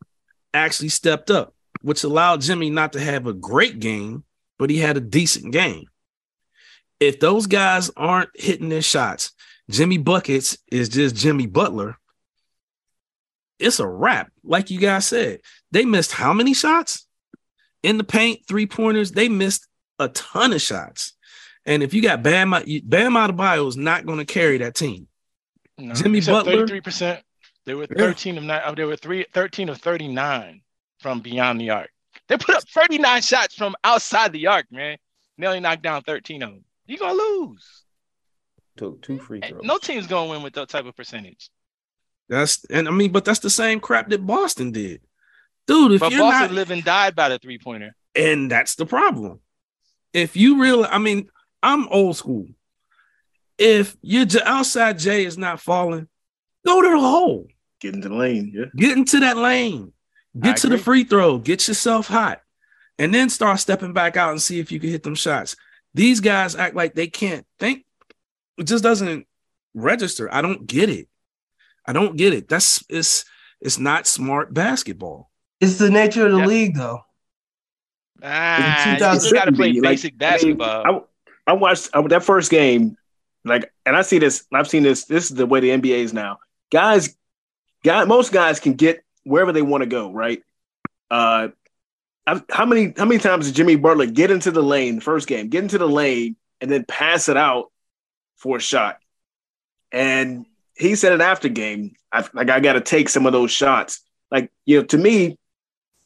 [0.54, 4.24] actually stepped up, which allowed Jimmy not to have a great game,
[4.58, 5.86] but he had a decent game.
[7.00, 9.32] If those guys aren't hitting their shots,
[9.70, 11.98] Jimmy Buckets is just Jimmy Butler.
[13.60, 14.32] It's a wrap.
[14.44, 17.06] Like you guys said, they missed how many shots
[17.84, 19.12] in the paint, three pointers?
[19.12, 19.68] They missed
[20.00, 21.14] a ton of shots.
[21.66, 22.64] And if you got Bam, Bam
[23.14, 25.08] Adebayo is not going to carry that team.
[25.78, 26.66] No, Jimmy Butler?
[26.66, 27.22] 33%.
[27.66, 27.98] They were Yeah.
[27.98, 28.62] 13 of nine.
[28.66, 30.62] oh, They were three, 13 of 39
[31.00, 31.90] from beyond the arc.
[32.28, 34.98] They put up 39 shots from outside the arc, man.
[35.38, 36.64] They only knocked down 13 of them.
[36.86, 37.84] You're gonna lose.
[38.80, 39.62] Took two free throws.
[39.64, 41.50] No team's gonna win with that type of percentage.
[42.30, 45.02] That's and I mean, but that's the same crap that Boston did,
[45.68, 45.92] dude.
[45.94, 47.94] If but you're Boston not, live and died by the three pointer.
[48.16, 49.42] and that's the problem.
[50.14, 51.30] If you really, I mean,
[51.62, 52.48] I'm old school.
[53.58, 56.08] If your j- outside J is not falling,
[56.66, 57.48] go to the hole.
[57.82, 58.52] Get into the lane.
[58.56, 58.66] Yeah.
[58.76, 59.92] Get into that lane.
[60.40, 61.38] Get I to the free throw.
[61.38, 62.42] Get yourself hot.
[62.98, 65.56] And then start stepping back out and see if you can hit them shots.
[65.94, 67.86] These guys act like they can't think.
[68.60, 69.26] It just doesn't
[69.74, 70.34] register.
[70.34, 71.08] I don't get it.
[71.86, 72.48] I don't get it.
[72.48, 73.26] That's it's
[73.62, 75.32] it's not smart basketball.
[75.60, 76.46] It's the nature of the Yeah.
[76.46, 77.02] league, though.
[78.22, 79.84] Ah, you 2000 gotta play shouldn't.
[79.86, 81.08] Like, basic I mean, basketball.
[81.48, 82.98] I, I watched I, that first game,
[83.46, 84.46] like, and I see this.
[84.54, 85.06] I've seen this.
[85.06, 86.40] This is the way the NBA is now.
[86.72, 87.16] Guys,
[87.84, 90.12] guy, most guys can get wherever they want to go.
[90.12, 90.42] Right?
[91.10, 91.50] Uh,
[92.28, 95.28] I've, how many how many times did Jimmy Butler get into the lane the first
[95.28, 97.72] game, get into the lane, and then pass it out
[98.40, 98.98] for a shot?
[99.92, 103.52] And he said it after game, I, like I got to take some of those
[103.52, 104.02] shots.
[104.32, 105.38] Like you know, to me,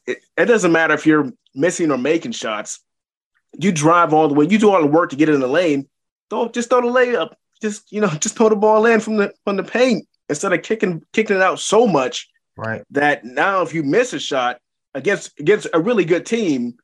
[0.06, 2.80] it, it doesn't matter if you're missing or making shots
[3.58, 5.88] you drive all the way, you do all the work to get in the lane.
[6.30, 7.34] Throw just throw the layup.
[7.62, 10.62] Just you know, just throw the ball in from the from the paint instead of
[10.62, 12.84] kicking kicking it out so much Right.
[12.92, 14.60] that now if you miss a shot
[14.94, 16.74] against against a really good team,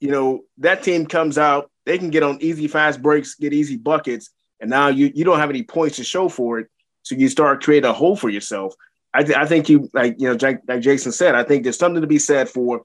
[0.00, 3.76] you know that team comes out, they can get on easy fast breaks, get easy
[3.76, 4.30] buckets,
[4.62, 6.68] and now you you don't have any points to show for it,
[7.02, 8.74] so you start creating a hole for yourself.
[9.12, 12.00] I, th- I think you like you know like Jason said, I think there's something
[12.00, 12.82] to be said for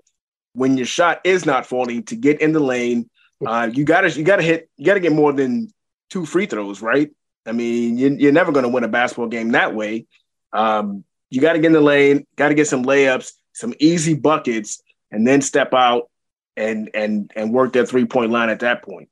[0.54, 3.10] when your shot is not falling to get in the lane.
[3.46, 5.72] Uh, you gotta you gotta hit you gotta get more than
[6.10, 7.12] two free throws, right?
[7.46, 10.06] I mean, you, you're never going to win a basketball game that way.
[10.52, 14.16] Um, you got to get in the lane, got to get some layups, some easy
[14.16, 16.10] buckets, and then step out
[16.58, 19.10] and and and work that three point line at that point.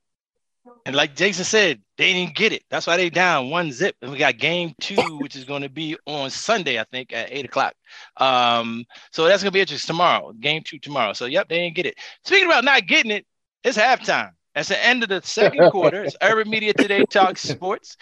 [0.86, 2.64] And like Jason said, they didn't get it.
[2.70, 3.96] That's why they down one zip.
[4.02, 7.32] And we got game two, which is going to be on Sunday, I think, at
[7.32, 7.74] eight o'clock.
[8.18, 10.32] Um, so that's gonna be interesting tomorrow.
[10.34, 11.14] Game two tomorrow.
[11.14, 11.96] So yep, they didn't get it.
[12.24, 13.26] Speaking about not getting it,
[13.64, 14.35] it's halftime.
[14.56, 16.06] That's the end of the second quarter.
[16.06, 17.98] It's Urban Media Today Talk Sports.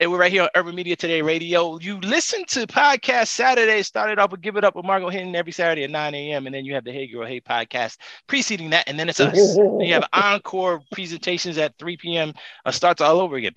[0.00, 1.78] And we're right here on Urban Media Today Radio.
[1.80, 5.52] You listen to podcast Saturday, started off with Give It Up with Margot Hinton every
[5.52, 6.46] Saturday at 9 a.m.
[6.46, 8.88] And then you have the Hey Girl Hey podcast preceding that.
[8.88, 9.58] And then it's us.
[9.80, 12.32] You have encore presentations at 3 p.m.
[12.64, 13.52] Uh, starts all over again.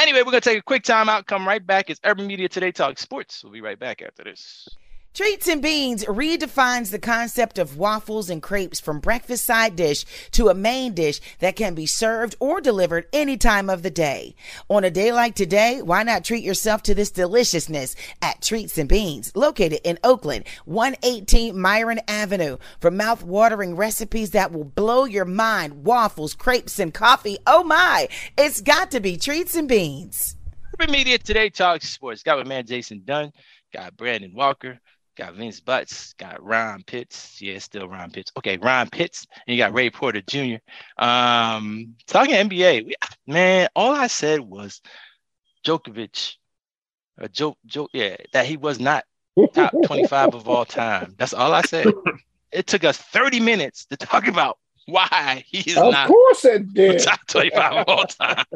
[0.00, 1.88] Anyway, we're going to take a quick time out, come right back.
[1.88, 3.44] It's Urban Media Today Talk Sports.
[3.44, 4.68] We'll be right back after this.
[5.14, 10.48] Treats and Beans redefines the concept of waffles and crepes from breakfast side dish to
[10.48, 14.34] a main dish that can be served or delivered any time of the day.
[14.70, 18.88] On a day like today, why not treat yourself to this deliciousness at Treats and
[18.88, 22.56] Beans, located in Oakland, 118 Meyran Avenue.
[22.80, 27.36] For mouth-watering recipes that will blow your mind, waffles, crepes, and coffee.
[27.46, 30.36] Oh my, it's got to be Treats and Beans.
[30.80, 32.22] Urban Media Today Talk Sports.
[32.22, 33.30] Got my man Jason Dunn,
[33.74, 34.80] got Brandon Walker,
[35.16, 37.40] got Vince Butts, got Ron Pitts.
[37.40, 38.32] Yeah, still Ron Pitts.
[38.36, 40.56] Okay, Ron Pitts, and you got Ray Porter Jr.
[41.02, 42.94] Um, talking NBA, we,
[43.26, 44.80] man, all I said was
[45.64, 46.36] Djokovic,
[47.18, 49.04] a joke, joke, yeah, that he was not
[49.54, 51.14] top 25 of all time.
[51.18, 51.86] That's all I said.
[52.52, 56.74] It took us 30 minutes to talk about why he is Of not course it
[56.74, 56.98] did.
[56.98, 58.44] top 25 of all time.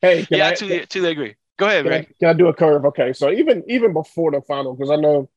[0.00, 1.34] Hey, yeah, I, I totally, totally agree.
[1.58, 2.08] Go ahead, can, I, Ray.
[2.20, 2.84] can I do a curve?
[2.86, 5.28] Okay, so even even before the final, because I know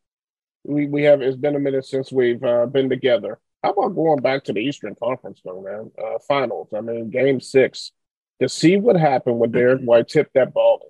[0.65, 3.39] we we have it's been a minute since we've uh, been together.
[3.63, 5.91] How about going back to the Eastern Conference though, man?
[5.97, 6.69] Uh, finals.
[6.75, 7.91] I mean, Game Six.
[8.41, 10.85] to see what happened when Derrick White tipped that ball.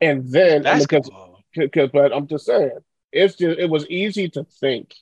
[0.00, 1.44] And then I mean, 'cause- Basketball.
[1.56, 2.70] because but I'm just saying
[3.12, 4.94] it's just it was easy to think,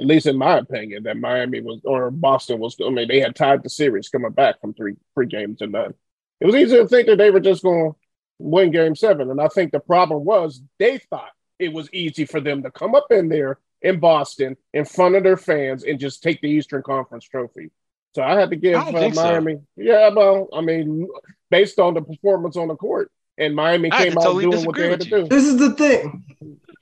[0.00, 2.76] at least in my opinion, that Miami was or Boston was.
[2.84, 5.94] I mean, they had tied the series coming back from three three games to none.
[6.40, 7.98] It was easy to think that they were just going to
[8.38, 12.40] win Game Seven, and I think the problem was they thought it was easy for
[12.40, 16.22] them to come up in there in Boston in front of their fans and just
[16.22, 17.70] take the Eastern Conference trophy.
[18.14, 19.22] So I had to give I uh, think so.
[19.22, 19.58] Miami.
[19.76, 21.08] Yeah, well, I mean,
[21.50, 24.76] based on the performance on the court, and Miami I came out totally doing what
[24.76, 25.22] they had to you.
[25.22, 25.28] do.
[25.28, 26.24] This is the thing.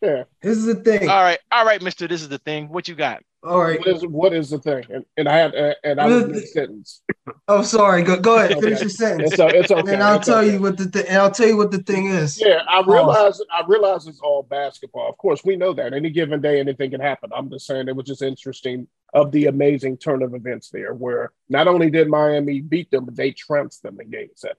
[0.00, 0.24] Yeah.
[0.42, 1.08] This is the thing.
[1.08, 2.06] All right, all right, Mister.
[2.06, 2.68] This is the thing.
[2.68, 3.24] What you got?
[3.44, 3.78] All right.
[3.78, 4.84] What is what is the thing?
[4.88, 7.02] And, and I had uh, and I was What is mid sentence.
[7.46, 8.02] Oh, sorry.
[8.02, 8.52] Go, go ahead.
[8.58, 8.80] Finish Okay.
[8.82, 9.32] your sentence.
[9.32, 9.92] It's, o- it's okay.
[9.94, 10.54] and I'll it's tell okay.
[10.54, 12.40] you what the th- and I'll tell you what the thing is.
[12.40, 15.10] Yeah, I realize I realize it's all basketball.
[15.10, 17.30] Of course, we know that any given day anything can happen.
[17.36, 21.30] I'm just saying it was just interesting of the amazing turn of events there, where
[21.50, 24.56] not only did Miami beat them, but they trounced them in Game Seven.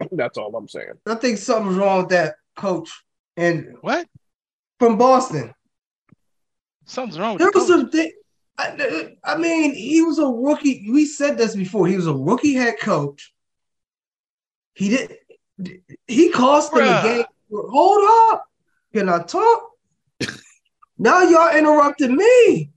[0.12, 0.92] That's all I'm saying.
[1.06, 2.88] I think something's wrong with that coach
[3.36, 4.06] and What?
[4.78, 5.52] from Boston.
[6.86, 7.80] Something's wrong with There the was coach.
[7.80, 8.12] some thing.
[8.58, 10.88] I, I mean, he was a rookie.
[10.90, 11.86] We said this before.
[11.86, 13.32] He was a rookie head coach.
[14.74, 15.16] He did.
[16.06, 17.00] He cost them Bruh.
[17.00, 17.24] a game.
[17.52, 18.44] Hold up.
[18.92, 19.70] Can I talk?
[20.98, 22.70] now y'all interrupted me.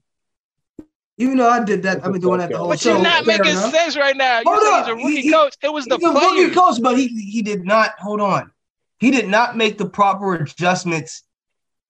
[1.18, 3.38] Even though I did that, I've been doing that the whole But you're not Fair
[3.38, 3.72] making enough.
[3.72, 4.40] sense right now.
[4.40, 4.86] You Hold say up.
[4.86, 5.56] he's a rookie He- he- coach.
[5.64, 8.52] It was the He's a rookie coach, but he he did not hold on.
[9.00, 11.24] He did not make the proper adjustments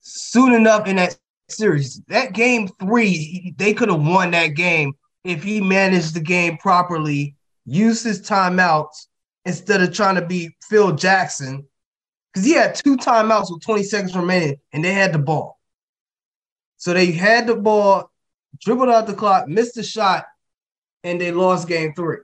[0.01, 1.17] soon enough in that
[1.52, 2.02] series.
[2.08, 7.36] That game three, they could have won that game if he managed the game properly,
[7.66, 9.08] used his timeouts
[9.46, 11.66] instead of trying to be Phil Jackson.
[12.34, 15.60] Because he had two timeouts with 20 seconds remaining, and they had the ball.
[16.78, 18.10] So they had the ball,
[18.60, 20.26] dribbled out the clock, missed the shot,
[21.04, 22.18] and they lost game three.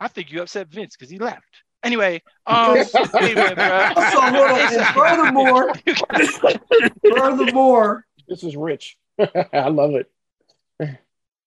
[0.00, 1.62] I think you upset Vince because he left.
[1.84, 2.76] Anyway, um,
[3.20, 3.92] anyway, bro.
[3.94, 4.74] So hold on.
[4.74, 5.74] And furthermore,
[7.16, 8.96] furthermore, This is rich.
[9.52, 10.10] I love it.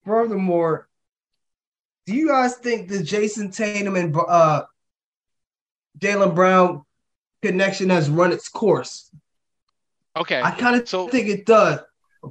[0.05, 0.87] furthermore,
[2.05, 4.63] do you guys think the Jayson Tatum and uh
[5.99, 6.83] Jaylen Brown
[7.41, 9.09] connection has run its course?
[10.15, 10.41] okay.
[10.41, 11.79] I kind of So- think it does.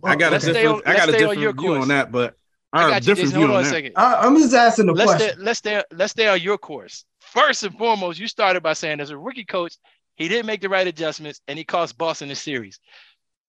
[0.05, 1.69] I got a Let's stay different, on- I got a let's on different your view
[1.69, 1.83] course.
[1.83, 2.35] on that, but
[2.73, 3.39] I I have a got you, different Jason.
[3.39, 3.71] view Hold on on a that.
[3.71, 3.93] second.
[3.97, 5.45] I, I'm just asking the Let's stay, question.
[5.45, 7.05] let's stay let's stay on your course.
[7.21, 9.77] First and foremost, you started by saying as a rookie coach,
[10.17, 12.81] he didn't make the right adjustments and he cost Boston the series.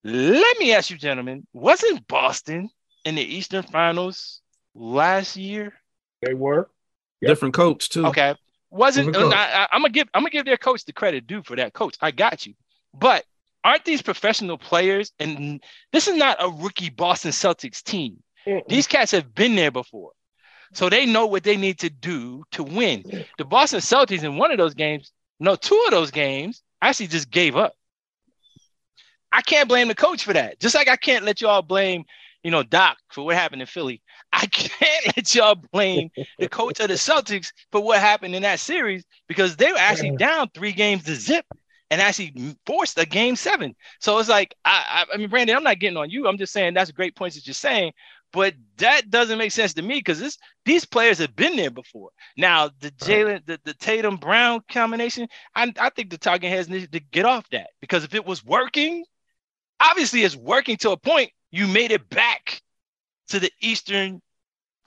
[0.09, 2.69] Let me ask you, gentlemen, wasn't Boston
[3.03, 4.39] in the Eastern Finals
[4.73, 5.73] last year?
[6.21, 6.69] They were.
[7.21, 8.05] Different coach too.
[8.05, 8.33] Okay.
[8.69, 9.37] Wasn't Different coach.
[9.37, 11.97] I, am gonna give I'm gonna give their coach the credit due for that coach.
[11.99, 12.53] I got you.
[12.93, 13.25] But
[13.65, 15.11] aren't these professional players?
[15.19, 18.23] And this is not a rookie Boston Celtics team.
[18.69, 20.11] These cats have been there before.
[20.71, 23.03] So they know what they need to do to win.
[23.37, 27.29] The Boston Celtics in one of those games, no, two of those games actually just
[27.29, 27.73] gave up.
[29.31, 30.59] I can't blame the coach for that.
[30.59, 32.05] Just like I can't let y'all blame,
[32.43, 34.01] you know, Doc for what happened in Philly.
[34.33, 36.09] I can't let y'all blame
[36.39, 40.11] the coach of the Celtics for what happened in that series because they were actually
[40.11, 41.45] down three games to zip
[41.89, 43.75] and actually forced a game seven.
[43.99, 46.27] So it's like, I, I, I mean, Brandon, I'm not getting on you.
[46.27, 47.93] I'm just saying that's great points that you're saying,
[48.33, 52.09] but that doesn't make sense to me because this these players have been there before.
[52.35, 56.91] Now the Jaylen, the, the Tatum Brown combination, I, I think the talking heads need
[56.91, 59.05] to get off that because if it was working,
[59.79, 61.31] obviously it's working to a point.
[61.51, 62.61] You made it back
[63.29, 64.21] to the Eastern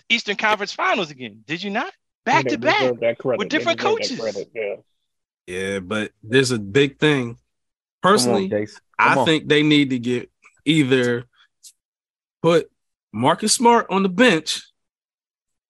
[0.09, 1.93] Eastern Conference Finals again, did you not?
[2.25, 2.81] Back to back.
[2.81, 3.39] deserve that credit.
[3.39, 4.21] with different coaches.
[4.55, 4.77] Yeah.
[5.47, 7.37] Yeah, but there's a big thing.
[8.03, 8.67] Come on, Personally,
[8.99, 9.27] I on.
[9.27, 10.31] think they need to get
[10.65, 11.25] either
[12.43, 12.71] put
[13.13, 14.70] Marcus Smart on the bench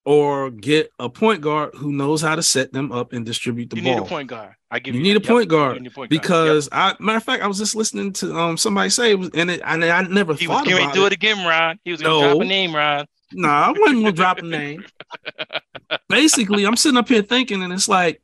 [0.04, 3.76] or get a point guard who knows how to set them up and distribute the
[3.76, 3.94] You ball.
[3.96, 4.54] need a point guard.
[4.70, 5.48] I give You you, need a point Yep.
[5.50, 6.22] guard You need a point guard.
[6.22, 9.30] because I matter of fact, I was just listening to um somebody say it was,
[9.34, 10.40] and it, and I never Yep.
[10.40, 11.08] he was thought going about to do it.
[11.08, 11.78] it again, Ron.
[11.84, 12.32] He was going to No.
[12.34, 13.06] drop a name, Ron.
[13.32, 14.84] Nah, I wasn't gonna drop a name.
[16.08, 18.22] Basically, I'm sitting up here thinking, and it's like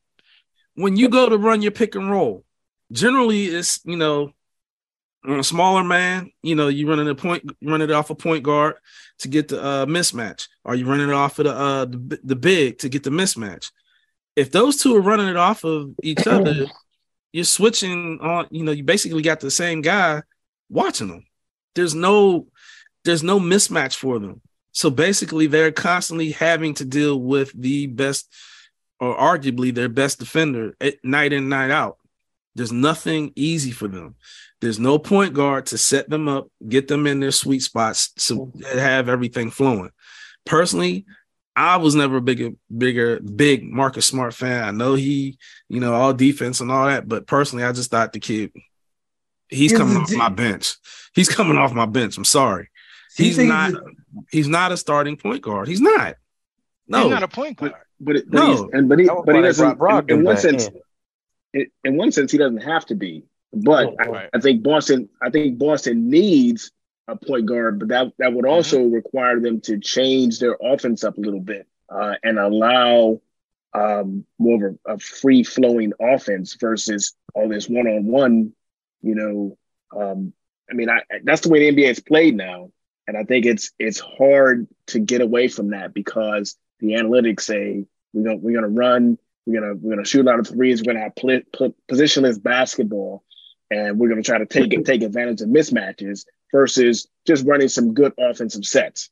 [0.75, 2.45] when you go to run your pick and roll,
[2.91, 4.33] generally it's you know
[5.27, 8.77] a smaller man, you know, you running a point, running it off a point guard
[9.19, 12.37] to get the uh, mismatch, or you running it off of the uh the, the
[12.37, 13.71] big to get the mismatch.
[14.35, 16.67] If those two are running it off of each other,
[17.33, 18.47] you're switching on.
[18.51, 20.23] You know, you basically got the same guy
[20.69, 21.25] watching them.
[21.75, 22.49] There's no
[23.05, 24.41] there's no mismatch for them.
[24.73, 28.31] So basically, they're constantly having to deal with the best,
[29.01, 31.97] or arguably their best defender at night in, night out.
[32.57, 34.15] There's nothing easy for them.
[34.61, 38.51] There's no point guard to set them up, get them in their sweet spots, so
[38.55, 39.91] they have everything flowing.
[40.47, 41.05] Personally,
[41.55, 44.65] I was never a bigger, bigger, big Marcus Smart fan.
[44.65, 45.39] I know he,
[45.69, 48.53] you know, all defense and all that, but personally, I just thought the kid,
[49.49, 50.75] he's Here's coming off di- my bench.
[51.15, 52.17] He's coming off my bench.
[52.17, 52.71] I'm sorry.
[53.17, 53.73] He's not.
[54.31, 55.69] He's not a starting point guard.
[55.69, 56.17] He's not.
[56.89, 57.73] No, He's not a point guard.
[58.01, 58.51] But it, but No.
[58.51, 60.75] he's and but he That but he doesn't brought in, in one sense in.
[61.53, 63.25] In, in one sense he doesn't have to be.
[63.53, 64.31] But I, Right.
[64.35, 66.73] I think Boston I think Boston needs
[67.09, 71.17] a point guard, but that that would also require them to change their offense up
[71.17, 73.21] a little bit uh, and allow
[73.75, 78.53] um, more of a, a free flowing offense versus all this one on one.
[79.03, 79.59] You know,
[79.97, 80.33] um,
[80.71, 82.71] I mean, I, that's the way the NBA is played now,
[83.07, 87.85] and I think it's it's hard to get away from that because the analytics say
[88.13, 90.93] we're gonna we're gonna run, we're gonna we're gonna shoot a lot of threes, we're
[90.93, 93.25] gonna have pl- pl- positionless basketball,
[93.71, 98.13] and we're gonna try to take take advantage of mismatches versus just running some good
[98.19, 99.11] offensive sets.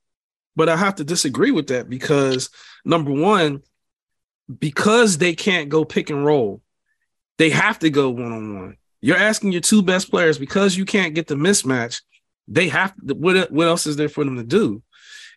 [0.57, 2.51] But I have to disagree with that because
[2.85, 3.62] number one,
[4.59, 6.62] because they can't go pick and roll,
[7.39, 8.76] they have to go one on one.
[9.01, 12.03] You're asking your two best players because you can't get the mismatch.
[12.49, 14.82] They have to, what, what else is there for them to do?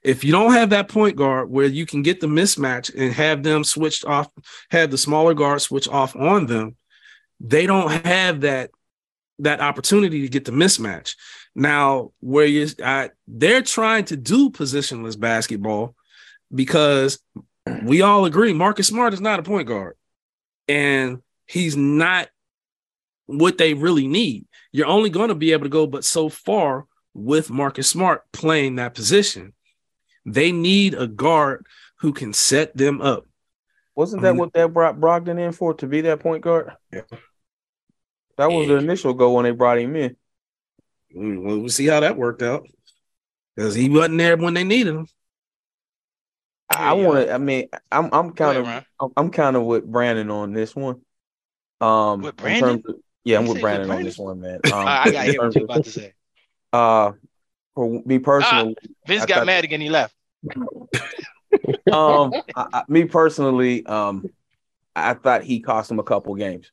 [0.03, 3.43] If you don't have that point guard where you can get the mismatch and have
[3.43, 4.29] them switched off,
[4.69, 6.75] have the smaller guard switch off on them,
[7.39, 8.71] they don't have that
[9.39, 11.15] that opportunity to get the mismatch.
[11.55, 15.95] Now, where you I, they're trying to do positionless basketball
[16.53, 17.19] because
[17.83, 19.95] we all agree Marcus Smart is not a point guard,
[20.67, 22.29] and he's not
[23.25, 24.45] what they really need.
[24.71, 28.75] You're only going to be able to go but so far with Marcus Smart playing
[28.75, 29.53] that position.
[30.27, 31.65] They need a guard
[31.99, 33.25] who can set them up.
[33.95, 36.73] Wasn't that Um, what they brought Brogdon in for to be that point guard?
[36.93, 37.01] Yeah.
[38.37, 40.15] That was the initial goal when they brought him in.
[41.15, 42.67] We- We'll see how that worked out
[43.55, 45.07] because he wasn't there when they needed him.
[46.69, 47.33] I Yeah, want to.
[47.33, 48.67] I mean, I'm I'm kind of
[48.99, 51.01] I'm, I'm kind of with Brandon on this one.
[51.79, 52.69] Um, With in Brandon?
[52.81, 54.59] terms of- yeah, I'm You with say with Brandon on this one, man.
[54.65, 56.13] I, Um, I got in hear what terms you're about to say.
[56.73, 57.11] Uh,
[57.73, 58.75] for me personally,
[59.07, 59.81] Vince I got thought- mad again.
[59.81, 60.13] He left.
[61.91, 64.29] Um, I, I, me personally, um,
[64.95, 66.71] I thought he cost him a couple games.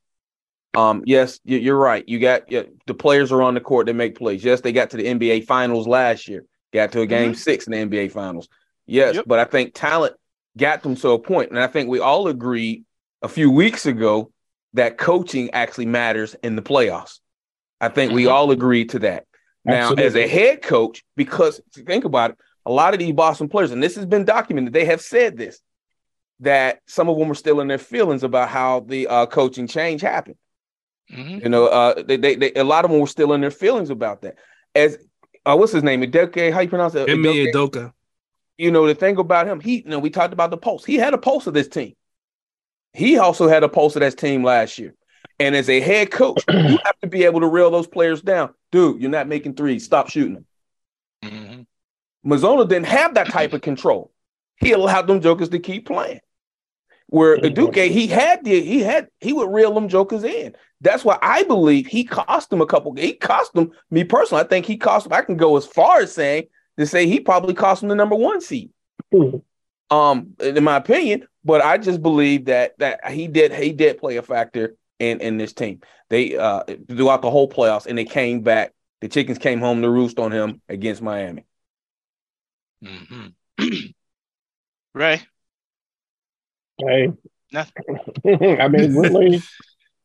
[0.75, 2.07] Um, yes, you, you're right.
[2.09, 3.87] You got yeah, the players are on the court.
[3.87, 4.43] They make plays.
[4.45, 6.45] Yes, they got to the NBA Finals last year.
[6.73, 8.49] Got to a game six in the NBA Finals.
[8.87, 9.25] Yes, Yep.
[9.29, 10.17] but I think talent
[10.57, 12.85] got them to a point, and I think we all agreed
[13.23, 14.33] a few weeks ago
[14.75, 17.21] that coaching actually matters in the playoffs.
[17.81, 18.33] I think we Mhm.
[18.33, 19.27] all agreed to that.
[19.65, 22.37] Now, as a head coach, because if think about it,
[22.67, 25.61] a lot of these Boston players, and this has been documented, they have said this
[26.41, 30.01] that some of them were still in their feelings about how the uh, coaching change
[30.01, 30.37] happened.
[31.13, 31.43] Mhm.
[31.43, 33.91] You know, uh, they, they, they, a lot of them were still in their feelings
[33.91, 34.37] about that.
[34.75, 34.99] As
[35.47, 36.03] uh, what's his name?
[36.03, 37.09] Adoke, how you pronounce it?
[37.09, 37.53] Ime Udoka?
[37.53, 37.93] Adoka.
[38.59, 40.85] you know, the thing about him, he, you know, we talked about the pulse.
[40.85, 41.95] He had a pulse of this team.
[42.95, 44.95] He also had a pulse of this team last year.
[45.39, 48.55] And as a head coach, you have to be able to reel those players down.
[48.73, 49.85] Dude, you're not making threes.
[49.85, 50.47] Stop shooting them.
[51.25, 51.67] Mhm.
[52.25, 54.11] Mazzulla didn't have that type of control.
[54.57, 56.21] He allowed them jokers to keep playing.
[57.09, 60.57] Where Duque, he had the he had he would reel them jokers in.
[60.81, 62.95] That's why I believe he cost them a couple.
[62.95, 64.43] He cost them me personally.
[64.43, 65.13] I think he cost them.
[65.13, 66.45] I can go as far as saying
[66.79, 68.71] to say he probably cost them the number one seed.
[69.91, 74.17] Um, in my opinion, but I just believe that that he did he did play
[74.17, 75.81] a factor in in this team.
[76.09, 78.73] They uh throughout the whole playoffs, and they came back.
[79.03, 81.45] The chickens came home to roost on him against Miami.
[82.85, 83.35] Mhm.
[84.95, 85.23] Ray,
[86.79, 87.13] Hey,
[87.53, 87.99] Nothing.
[88.61, 89.41] I mean, really,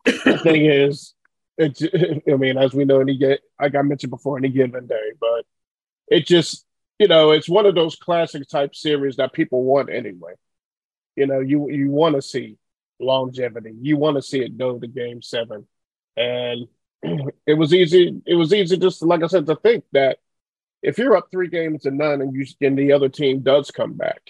[0.05, 1.13] the thing is,
[1.57, 1.81] it's.
[2.27, 5.45] I mean, as we know, any get like I mentioned before, any given day, but
[6.07, 6.65] it just,
[6.99, 10.33] you know, it's one of those classic type series that people want anyway.
[11.15, 12.57] You know, you you want to see
[12.99, 13.73] longevity.
[13.81, 15.67] You want to see it go to Game Seven,
[16.15, 16.67] and
[17.47, 18.21] it was easy.
[18.25, 20.19] It was easy, just like I said, to think that
[20.81, 23.93] if you're up three games to none and you and the other team does come
[23.93, 24.21] back,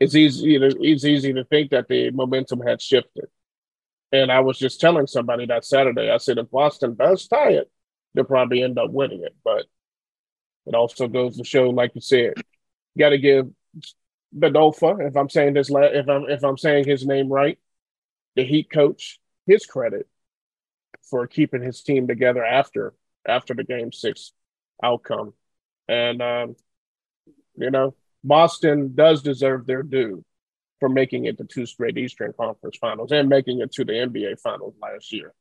[0.00, 3.26] it's easy to it's easy to think that the momentum had shifted.
[4.12, 7.70] And I was just telling somebody that Saturday, I said if Boston does tie it,
[8.14, 9.34] they'll probably end up winning it.
[9.42, 9.66] But
[10.66, 13.48] it also goes to show, like you said, you got to give
[14.36, 17.58] Bedofa, if I'm saying this, if I'm if I'm saying his name right,
[18.36, 20.08] the Heat coach, his credit
[21.10, 22.94] for keeping his team together after
[23.26, 24.32] after the Game Six
[24.82, 25.34] outcome,
[25.88, 26.56] and um,
[27.56, 30.24] you know Boston does deserve their due
[30.80, 34.40] for making it to two straight Eastern Conference Finals and making it to the NBA
[34.40, 35.32] Finals last year.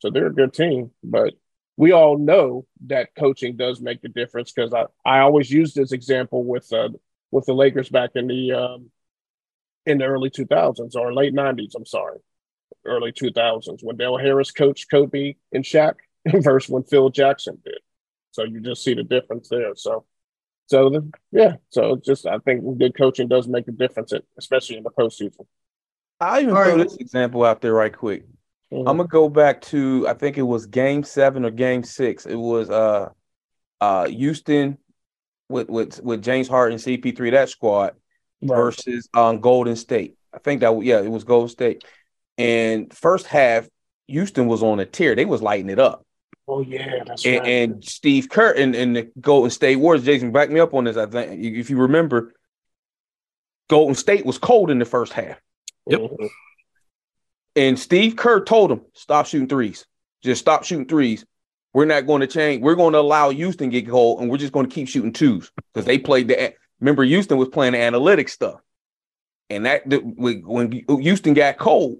[0.00, 1.34] So they're a good team, but
[1.76, 5.92] we all know that coaching does make the difference because I, I always use this
[5.92, 6.90] example with uh,
[7.30, 8.90] with the Lakers back in the um,
[9.86, 11.72] in the early 2000s or late 90s.
[11.74, 12.18] I'm sorry,
[12.84, 15.94] early 2000s when Del Harris coached Kobe and Shaq
[16.26, 17.78] versus when Phil Jackson did.
[18.32, 19.74] So you just see the difference there.
[19.74, 20.04] So,
[20.66, 21.54] so the, yeah.
[21.70, 25.46] So just I think good coaching does make a difference, especially in the postseason.
[26.20, 26.84] I'll even All throw right.
[26.84, 28.24] this example out there right quick.
[28.72, 28.88] Mhm.
[28.88, 32.26] I'm gonna go back to I think it was game seven or game six.
[32.26, 33.10] It was uh
[33.80, 34.78] uh Houston
[35.48, 37.94] with with with James Harden, CP3, that squad
[38.42, 38.56] Right.
[38.56, 40.16] versus um Golden State.
[40.32, 41.84] I think that yeah, it was Golden State.
[42.38, 43.68] And first half,
[44.08, 45.14] Houston was on a tear.
[45.14, 46.06] They was lighting it up.
[46.52, 47.48] Oh yeah, that's And, right.
[47.48, 50.96] and Steve Kerr and, and the Golden State Warriors, Jason, back me up on this.
[50.96, 52.34] I think if you remember,
[53.68, 55.40] Golden State was cold in the first half.
[55.86, 56.10] Yep.
[57.54, 59.86] And Steve Kerr told him, stop shooting threes.
[60.24, 61.24] Just stop shooting threes.
[61.72, 62.62] We're not going to change.
[62.62, 65.52] We're going to allow Houston get cold, and we're just going to keep shooting twos
[65.72, 66.54] because they played the.
[66.80, 68.60] Remember, Houston was playing the analytics stuff,
[69.50, 71.98] and that the, when when Houston got cold,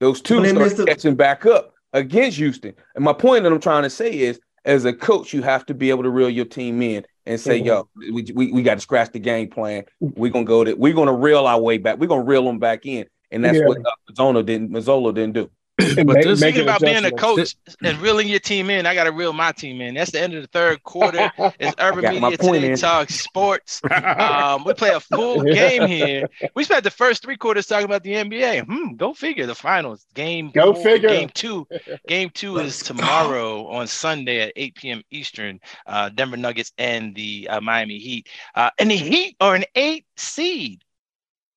[0.00, 2.74] those When twos they started missed the- catching back up against Houston.
[2.94, 5.74] And my point that I'm trying to say is, as a coach, you have to
[5.74, 7.66] be able to reel your team in and say, Mhm.
[7.66, 9.84] "Yo, we, we, we got to scratch the game plan.
[10.00, 11.98] We're gonna go to we're gonna reel our way back.
[11.98, 13.66] We're gonna reel them back in." And that's Yeah.
[13.66, 15.50] what uh, Mazzulla didn't Mazzulla didn't do.
[15.82, 18.86] And But make- this- making Speaking about being a coach and reeling your team in,
[18.86, 19.94] I got to reel my team in.
[19.94, 21.30] That's the end of the third quarter.
[21.58, 22.76] It's Urban Got my Media Today in.
[22.78, 23.80] Talk Sports.
[23.92, 26.28] Um, we play a full game here.
[26.54, 28.64] We spent the first three quarters talking about the NBA.
[28.66, 29.46] Hmm, go figure.
[29.46, 30.50] The finals game.
[30.50, 31.08] Go four- figure.
[31.08, 31.66] Game two.
[32.08, 35.02] Game two is tomorrow on Sunday at 8 p.m.
[35.10, 35.60] Eastern.
[35.86, 38.28] Uh, Denver Nuggets and the uh, Miami Heat.
[38.54, 40.82] Uh, and the Heat are an eight seed.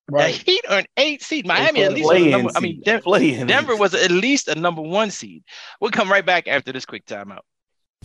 [0.08, 1.46] The Heat are an eight seed.
[1.46, 2.06] Miami at least.
[2.06, 3.46] was a Play-in number, I mean, seed.
[3.48, 5.42] Denver was at least a number one seed.
[5.80, 7.40] We'll come right back after this quick timeout.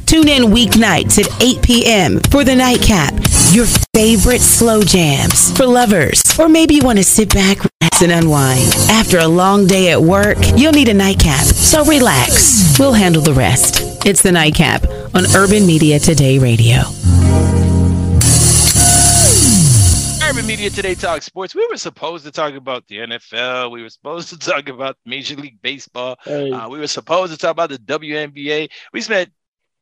[0.05, 2.19] Tune in weeknights at 8 p.m.
[2.31, 3.13] for the nightcap.
[3.51, 6.23] Your favorite slow jams for lovers.
[6.39, 8.73] Or maybe you want to sit back, relax, and unwind.
[8.89, 11.43] After a long day at work, you'll need a nightcap.
[11.45, 12.77] So relax.
[12.79, 14.05] We'll handle the rest.
[14.05, 16.81] It's the nightcap on Urban Media Today Radio.
[20.41, 21.53] Urban Media Today Talk Sports.
[21.53, 23.69] We were supposed to talk about the NFL.
[23.69, 26.17] We were supposed to talk about Major League Baseball.
[26.23, 28.71] Hey, Uh, we were supposed to talk about the WNBA.
[28.91, 29.29] We spent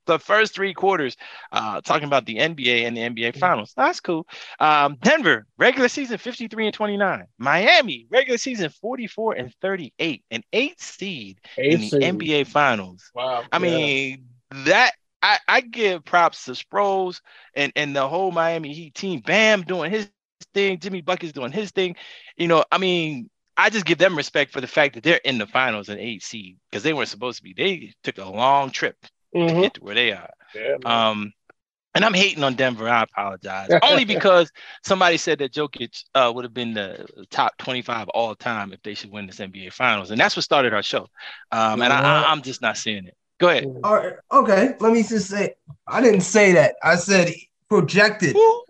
[0.06, 1.16] the first three quarters
[1.54, 3.72] uh, talking about the NBA and the NBA Finals.
[3.78, 4.28] That's cool.
[4.60, 7.24] Um, Denver regular season 53 and 29.
[7.38, 10.26] Miami regular season 44 and 38.
[10.30, 12.02] An eight seed in the seed.
[12.02, 13.10] NBA Finals.
[13.16, 13.46] Wow.
[13.50, 13.60] I yeah.
[13.60, 14.26] mean,
[14.66, 14.92] that
[15.24, 17.22] I, I give props to Sproles
[17.54, 19.22] and, and the whole Miami Heat team.
[19.22, 20.10] Bam doing his
[20.54, 21.96] thing, Jimmy Bucket's doing his thing.
[22.38, 25.38] You know, I mean, I just give them respect for the fact that they're in
[25.38, 27.54] the finals in eight seed because they weren't supposed to be.
[27.54, 29.62] They took a long trip to Mhm.
[29.62, 30.30] get to where they are.
[30.56, 30.78] Yeah.
[30.86, 31.34] Um,
[31.96, 32.88] and I'm hating on Denver.
[32.88, 33.70] I apologize.
[33.84, 34.52] Only because
[34.86, 38.94] somebody said that Jokic uh, would have been the top 25 all time if they
[38.94, 41.08] should win this NBA Finals, and that's what started our show.
[41.52, 43.16] Um, and I, I, I'm just not seeing it.
[43.40, 43.66] Go ahead.
[43.84, 44.76] All right, okay.
[44.80, 45.56] Let me just say,
[45.88, 46.76] I didn't say that.
[46.84, 47.34] I said
[47.70, 48.34] projected.
[48.34, 48.64] Who?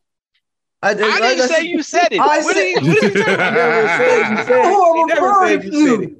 [0.81, 2.19] I, I didn't say you said it.
[2.19, 5.01] I What said- are you- what are you talking said you said Who it.
[5.01, 6.03] I'm never referring said you said to.
[6.03, 6.13] it.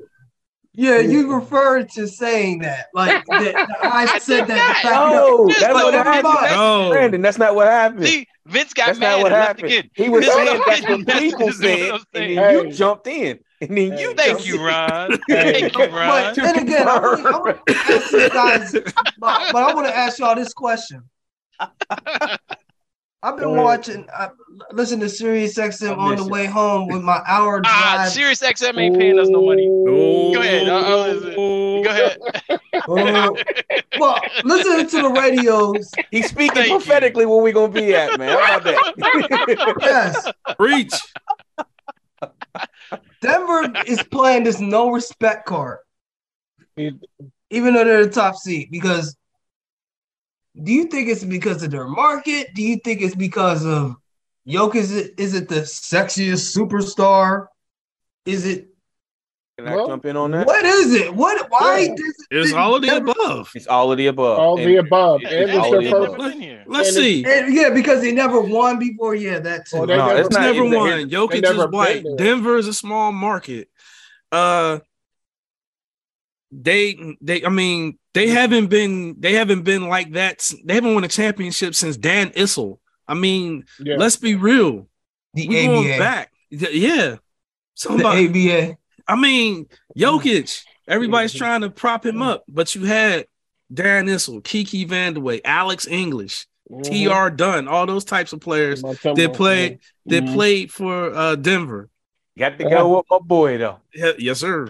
[0.73, 2.87] Yeah, you referred to saying that.
[2.93, 4.81] Like that, I I said that.
[4.83, 4.91] not.
[5.11, 6.55] The No, that's let what him happened.
[6.55, 6.89] No.
[6.91, 8.05] Brandon, that's not what happened.
[8.05, 9.65] See, Vince got That's mad not what and left happened.
[9.73, 9.89] again.
[9.93, 12.35] He was This is saying what that's I'm what people This what said, and saying.
[12.35, 14.61] then you jumped in, and then you Thank you, in.
[14.61, 15.19] Ron.
[15.29, 16.33] Thank you, But Ron.
[16.35, 20.35] then again, I want to ask you guys, but, but I want to ask y'all
[20.35, 21.01] this question.
[23.21, 24.29] I've been Go watching, I
[24.71, 26.29] listen to Sirius XM on the it.
[26.29, 28.11] way home with my hour Ah, drive.
[28.11, 29.67] Sirius XM ain't paying us no money.
[29.85, 30.69] Go ahead.
[30.69, 31.33] Uh, uh, listen.
[31.83, 32.17] Go ahead.
[32.87, 33.31] Uh,
[33.97, 36.77] well, listening to the radios, He's speaking Thank you.
[36.77, 38.37] prophetically where we gonna be at, man.
[38.37, 39.77] How about that?
[39.81, 40.93] yes, Preach.
[43.21, 45.79] Denver is playing this no respect card,
[46.77, 48.69] even though they're the top seed.
[48.71, 49.15] Because
[50.63, 52.53] do you think it's because of their market?
[52.53, 53.95] Do you think it's because of
[54.47, 54.75] Jokic?
[54.75, 57.47] Is it, is it the sexiest superstar?
[58.25, 58.67] Is it
[59.57, 60.47] Can I Well, jump in on that?
[60.47, 61.13] what is it?
[61.13, 61.45] What?
[61.49, 61.79] Why?
[61.79, 61.95] Yeah.
[61.95, 63.51] does- It's all of the Denver- above.
[63.55, 64.39] It's all of the above.
[64.39, 65.21] all And- the above.
[65.21, 66.35] Yeah, And it's it's all the above.
[66.37, 66.63] never.
[66.65, 67.25] Let's And see.
[67.25, 69.15] And, yeah, because they never won before.
[69.15, 69.77] Yeah, that too.
[69.79, 71.09] Oh, they No, never- it's It's never even- won.
[71.09, 72.05] Jokic is white.
[72.17, 73.69] Denver is a small market.
[74.31, 74.79] Uh,
[76.51, 80.49] they they I mean they haven't been they haven't been like that.
[80.65, 82.79] They haven't won a championship since Dan Issel.
[83.07, 83.95] I mean, Yeah.
[83.97, 84.87] let's be real.
[85.35, 85.99] the We going ABA.
[85.99, 86.31] back.
[86.51, 86.95] Y- Yeah.
[87.11, 87.19] The
[87.75, 88.27] Somebody.
[88.27, 88.77] ABA.
[89.07, 90.63] I mean, Jokic.
[90.87, 93.27] Everybody's trying to prop him up, but you had
[93.71, 96.47] Dan Issel, Kiki Vandeweghe, Alex English.
[96.71, 96.83] Mhm.
[96.83, 97.29] T.R.
[97.29, 100.33] Dunn, all those types of players Montgomery, that played that Mhm.
[100.33, 101.89] played for uh, Denver.
[102.39, 103.79] Got to go with my boy though.
[103.93, 104.69] Yeah, yes, sir.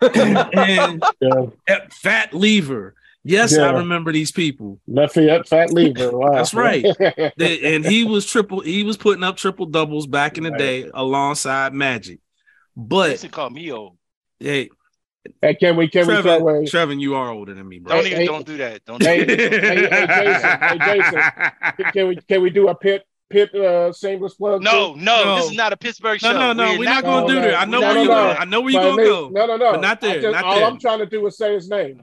[0.00, 1.78] and Yeah.
[1.90, 2.94] Fat Lever.
[3.24, 4.80] Yes, I remember these people.
[4.86, 6.10] Lafayette Fat Lever.
[6.16, 6.32] Wow.
[6.32, 6.84] That's right.
[7.36, 8.60] They- and he was triple.
[8.60, 10.58] He was putting up triple doubles back in the Right.
[10.58, 12.18] day alongside Magic.
[12.76, 13.98] They But used to call me old.
[14.38, 14.70] hey,
[15.42, 16.62] hey, can we can we Trevin, throw?
[16.62, 17.96] Trevin, you are older than me, bro.
[17.96, 18.84] Don't even hey, don't do that.
[18.84, 19.52] Don't hey, do that.
[19.52, 20.78] hey, hey, Jason, hey,
[21.76, 21.92] Jason.
[21.92, 24.62] Can we can we do a pit pit uh shameless plug?
[24.62, 25.36] No, no, No.
[25.36, 26.32] this is not a Pittsburgh show.
[26.32, 26.78] no, no.
[26.78, 27.60] We're not gonna gonna do no, that.
[27.60, 28.14] I know no, where no, you no.
[28.14, 28.36] going.
[28.38, 29.28] I know where you But gonna go.
[29.30, 29.72] No, no, no.
[29.72, 30.64] But not I there, just- not all there.
[30.66, 32.02] I'm trying to do is say his name.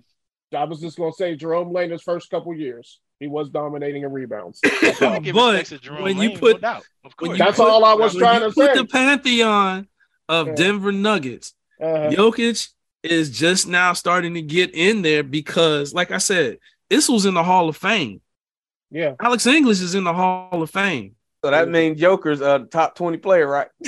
[0.55, 2.99] I was just gonna say Jerome Lane his first couple years.
[3.19, 4.59] He was dominating in rebounds.
[4.82, 5.19] That's all.
[5.19, 6.84] Give But respect to when you Lane, put- no doubt.
[7.03, 7.39] Of when course.
[7.39, 8.82] you That's put- all I was when trying you to put say.
[8.82, 9.88] the pantheon
[10.30, 10.55] of Yeah.
[10.55, 11.53] Denver Nuggets.
[11.82, 12.09] Uh-huh.
[12.11, 12.69] Jokic
[13.03, 16.57] is just now starting to get in there because, like I said,
[16.89, 18.21] this was in the Hall of Fame.
[18.95, 19.15] Yeah.
[19.21, 21.15] Alex English is in the Hall of Fame.
[21.43, 23.67] So that means Joker's a top 20 player, right?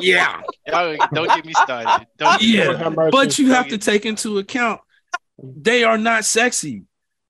[0.00, 2.06] Yeah, Y'all don't get me started.
[2.18, 2.64] Don't Yeah.
[2.66, 4.80] Lord have but you have to take into account
[5.42, 6.84] they are not sexy.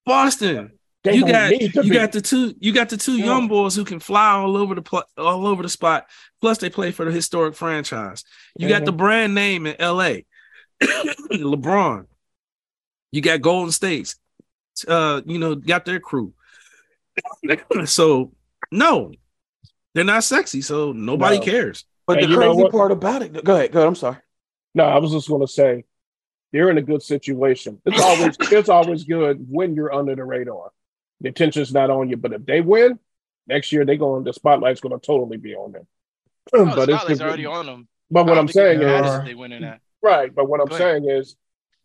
[0.04, 0.72] Boston,
[1.04, 1.90] They you got you be.
[1.90, 3.26] got the two you got the two Yeah.
[3.26, 6.06] young boys who can fly all over the pl- all over the spot.
[6.40, 8.24] Plus, they play for the historic franchise.
[8.58, 8.86] You got Mhm.
[8.86, 10.26] the brand name in L.A.
[10.82, 12.06] LeBron.
[13.12, 14.16] You got Golden States.
[14.86, 16.32] Uh, you know, got their crew.
[17.84, 18.32] so
[18.72, 19.12] no,
[19.94, 20.60] they're not sexy.
[20.62, 21.42] So nobody No.
[21.44, 21.84] cares.
[22.06, 23.88] But Hey, the crazy part about it, go ahead, go ahead.
[23.88, 24.16] I'm sorry.
[24.74, 25.84] No, I was just going to say,
[26.52, 27.80] you're in a good situation.
[27.84, 30.72] It's always it's always good when you're under the radar.
[31.20, 32.98] The attention's not on you, but if they win
[33.46, 35.86] next year, they going to the spotlight's going to totally be on them.
[36.52, 37.88] Oh, but the it's spotlight's already on them.
[38.10, 39.80] But what I'm saying is, is they winning that.
[40.02, 40.34] right.
[40.34, 41.02] But what I'm Go ahead.
[41.02, 41.36] saying is,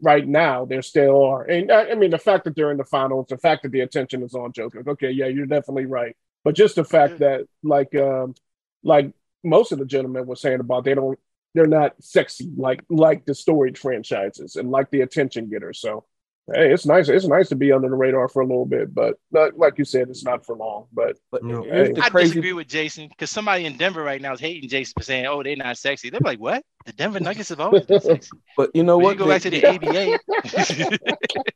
[0.02, 2.86] right now there still are, and I, I mean the fact that they're in the
[2.86, 4.84] finals, the fact that the attention is on Joker.
[4.88, 6.16] Okay, yeah, you're definitely right.
[6.43, 8.36] But just the fact that, like, um,
[8.84, 9.12] like
[9.43, 11.18] most of the gentlemen were saying about, they don't,
[11.56, 15.80] they're not sexy like like the storage franchises and like the attention getters.
[15.80, 16.06] So,
[16.54, 17.10] hey, it's nice.
[17.10, 19.86] It's nice to be under the radar for a little bit, but not, like you
[19.86, 20.86] said, it's not for long.
[20.93, 21.64] But But No.
[21.64, 24.70] here's the I crazy disagree with Jason because somebody in Denver right now is hating
[24.70, 26.64] Jason for saying, "Oh, they're not sexy." They're like, "What?
[26.86, 29.12] The Denver Nuggets have always been sexy." but you know When what?
[29.14, 30.20] you go back to the ABA.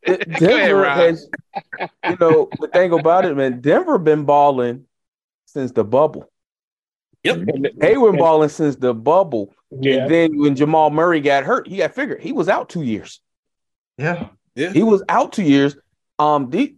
[0.40, 0.98] Denver Rob.
[0.98, 1.28] has,
[2.08, 4.86] you know, the thing about it, man, Denver been balling
[5.46, 6.32] since the bubble.
[7.24, 9.54] and, They been balling since the bubble.
[9.72, 12.22] yeah, And then when Jamal Murray got hurt, he got figured.
[12.22, 13.20] He was out two years.
[13.98, 14.30] Yeah.
[14.56, 15.76] He was out two years.
[16.18, 16.76] Um, the,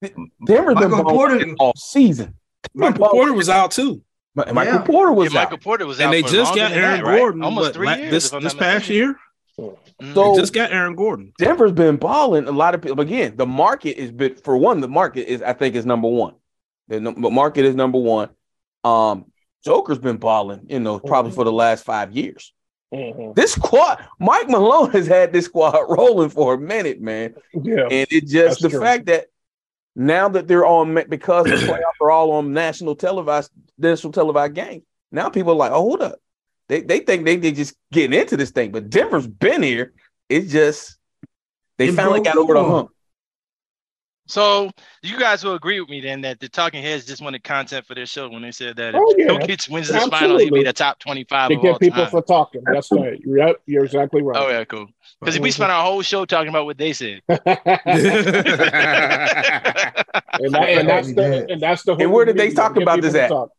[0.00, 0.12] the-
[0.46, 2.34] Denver's been Michael balling Porter- all season.
[2.74, 4.02] Michael Porter was out too,
[4.34, 4.82] Ma- Michael Yeah.
[4.82, 5.44] Porter was Yeah, out.
[5.44, 7.18] Michael Porter was and they for just got Aaron that, right?
[7.18, 7.42] Gordon.
[7.42, 8.10] almost three years.
[8.10, 8.94] this this past mistaken.
[8.96, 9.16] year.
[9.58, 10.14] Mhm.
[10.14, 11.32] So- They just got Aaron Gordon.
[11.38, 12.46] Denver's been balling.
[12.48, 13.36] A lot of people again.
[13.36, 14.80] The market is bit for one.
[14.80, 16.34] The market is I think is number one.
[16.88, 18.30] The num- the market is number one.
[18.84, 19.26] Um,
[19.64, 20.66] Joker's been balling.
[20.68, 22.52] You know, probably for the last five years.
[22.92, 23.34] Mhm.
[23.36, 27.34] This squad, Mike Malone has had this squad rolling for a minute, man.
[27.54, 28.80] yeah, And it just the true.
[28.80, 29.26] fact that
[29.94, 34.82] now that they're on because the playoffs are all on national televised national televised games.
[35.12, 36.18] Now people are like, oh, hold up.
[36.68, 39.92] They they think they they just getting into this thing, but Denver's been here.
[40.28, 40.96] It's just
[41.78, 42.90] they It finally got over the hump.
[44.30, 44.70] So
[45.02, 47.96] you guys will agree with me then that the Talking Heads just wanted content for
[47.96, 49.26] their show when they said that if Oh, yeah.
[49.26, 50.60] Jokic wins this final, he'd Absolutely.
[50.60, 52.10] be the top twenty-five to of all get people time.
[52.10, 52.62] for talking.
[52.64, 53.20] That's right.
[53.24, 54.40] Yep, you're exactly right.
[54.40, 54.86] Oh yeah, cool.
[55.18, 57.22] Because we spent our whole show talking about what they said.
[57.28, 57.38] and,
[60.54, 61.96] that, and that's the and that's the.
[61.96, 63.30] And where did they talk about this at?
[63.30, 63.50] talk.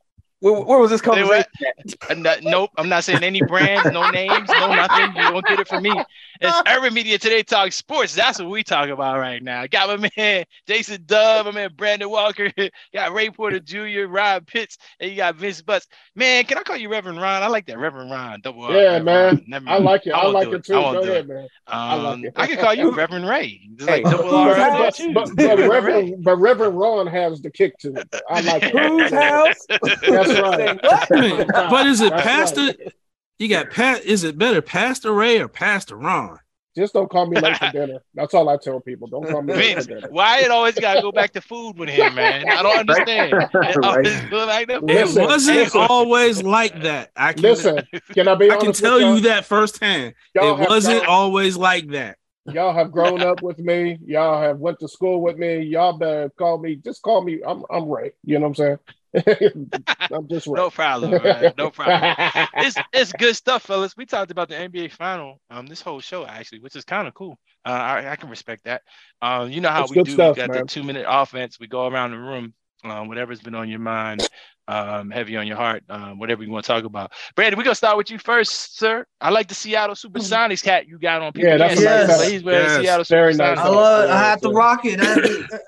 [0.42, 1.48] Where, where was this Say what?
[1.54, 2.00] conversation?
[2.10, 5.16] I'm not- nope, I'm not saying any brands, no names, no nothing.
[5.16, 5.94] You won't get it from me.
[6.42, 8.16] It's Urban Media Today Talk Sports.
[8.16, 9.68] That's what we talk about right now.
[9.68, 12.52] Got my man Jason Dove, my man Brandon Walker,
[12.94, 15.86] got Ray Porter Jr., Rob Pitts, and you got Vince Butts.
[16.16, 17.44] Man, can I call you Reverend Ron?
[17.44, 18.42] I like that Reverend Ron.
[18.42, 19.26] Double R, Yeah, Reverend man.
[19.36, 19.44] Ron.
[19.48, 20.12] Never I like it.
[20.14, 20.74] I, won't like it too.
[20.74, 21.28] I won't Go do ahead, it.
[21.28, 21.48] man.
[21.68, 22.34] Um, like it.
[22.36, 23.62] I can call you Reverend Ray.
[23.76, 24.56] Just like Hey, double R.
[24.56, 24.98] house?
[24.98, 25.14] T.
[25.14, 28.10] But, but Reverend, but Reverend Ron has the kick to it.
[28.28, 28.72] I like it.
[28.76, 30.31] Whose house?
[30.34, 31.48] That's right.
[31.70, 32.66] but is it That's Pastor?
[32.66, 32.94] right.
[33.40, 34.04] You got Pat.
[34.06, 36.38] Is it better Pastor Ray or Pastor Ron?
[36.78, 38.00] Just don't call me late for dinner.
[38.14, 39.08] That's all I tell people.
[39.10, 40.08] Don't call me late Vince, for dinner.
[40.10, 42.48] why it always gotta go back to food with him, man?
[42.48, 43.34] I don't understand.
[43.34, 44.90] It always go back to food.
[44.90, 45.82] It wasn't listen.
[45.82, 47.10] always like that.
[47.16, 47.80] I can Listen,
[48.14, 49.20] can I be I can tell y'all?
[49.22, 50.14] that firsthand.
[50.34, 52.18] Y'all it wasn't grown- always like that.
[52.46, 54.00] Y'all have grown up with me.
[54.06, 55.60] Y'all have went to school with me.
[55.64, 56.76] Y'all better call me.
[56.78, 57.42] Just call me.
[57.46, 58.14] I'm I'm Ray.
[58.24, 58.78] You know what I'm saying?
[59.14, 61.54] I'm just No problem, man.
[61.58, 62.16] No problem.
[62.56, 63.96] it's it's good stuff, fellas.
[63.98, 67.14] We talked about the NBA final um this whole show actually, which is kind of
[67.14, 67.38] cool.
[67.66, 68.82] Uh, I, I can respect that.
[69.22, 70.12] Um, you know how It's we do.
[70.12, 70.62] stuff, we got man.
[70.62, 71.60] the two minute offense.
[71.60, 72.54] We go around the room.
[72.84, 74.28] Um, whatever's been on your mind,
[74.68, 77.12] um, heavy on your heart, um, whatever you want to talk about.
[77.36, 79.06] Brandon, we're gonna start with you first, sir.
[79.20, 81.32] I like the Seattle Supersonics hat you got on.
[81.32, 82.32] People Yeah, that's can't nice it, but hat.
[82.32, 84.10] he's wearing Yes, Seattle very nice I love.
[84.10, 85.00] Yeah, I have to so- rock it.
[85.00, 85.60] I-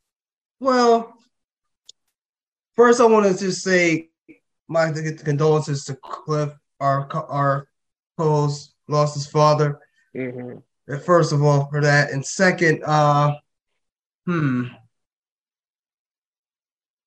[0.60, 1.13] well,
[2.76, 4.10] first I want to just say
[4.68, 6.50] my condolences to Cliff,
[6.80, 7.68] our our
[8.18, 9.80] co-host, lost his father.
[10.14, 10.62] Mhm.
[10.90, 13.34] Uh, First of all, for that, and second, uh,
[14.26, 14.64] hmm,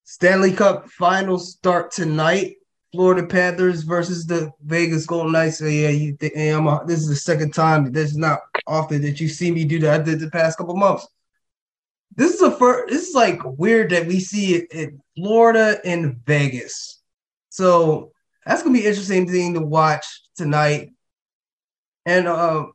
[0.03, 2.55] Stanley Cup finals start tonight.
[2.93, 5.59] Florida Panthers versus the Vegas Golden Knights.
[5.59, 7.91] So yeah, you think I'm a, this is the second time.
[7.91, 10.01] This is not often that you see me do that.
[10.01, 11.05] I did the past couple months.
[12.15, 12.91] This is a first.
[12.91, 17.01] This is like weird that we see it in Florida and Vegas.
[17.49, 18.11] So
[18.45, 20.05] that's gonna be an interesting thing to watch
[20.35, 20.91] tonight.
[22.05, 22.65] And uh,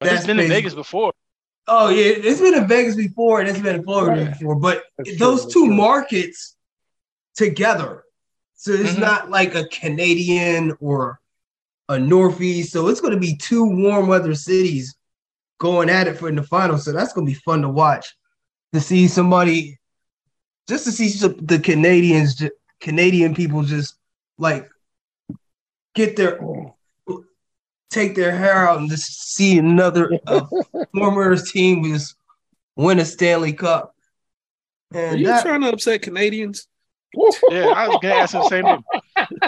[0.00, 1.12] But it's That's been in Vegas before.
[1.66, 4.32] Oh yeah, it's been in Vegas before and it's been in Florida Right.
[4.32, 5.74] before, but That's those that's two true.
[5.74, 6.56] markets
[7.36, 8.04] together.
[8.56, 9.00] So it's Mhm.
[9.00, 11.20] not like a Canadian or
[11.88, 12.72] a Northeast.
[12.72, 14.94] So it's going to be two warm weather cities
[15.58, 16.78] going at it for in the final.
[16.78, 18.14] So that's going to be fun to watch.
[18.74, 19.78] To see somebody,
[20.68, 22.50] just to see some, the Canadians, ju-
[22.80, 23.94] Canadian people, just
[24.36, 24.68] like
[25.94, 26.38] get their
[27.90, 30.46] take their hair out and just see another uh,
[30.94, 32.14] former team just
[32.76, 33.94] win a Stanley Cup.
[34.94, 36.68] Are And you that, trying to upset Canadians?
[37.50, 38.84] Yeah, I was gonna ask the same thing.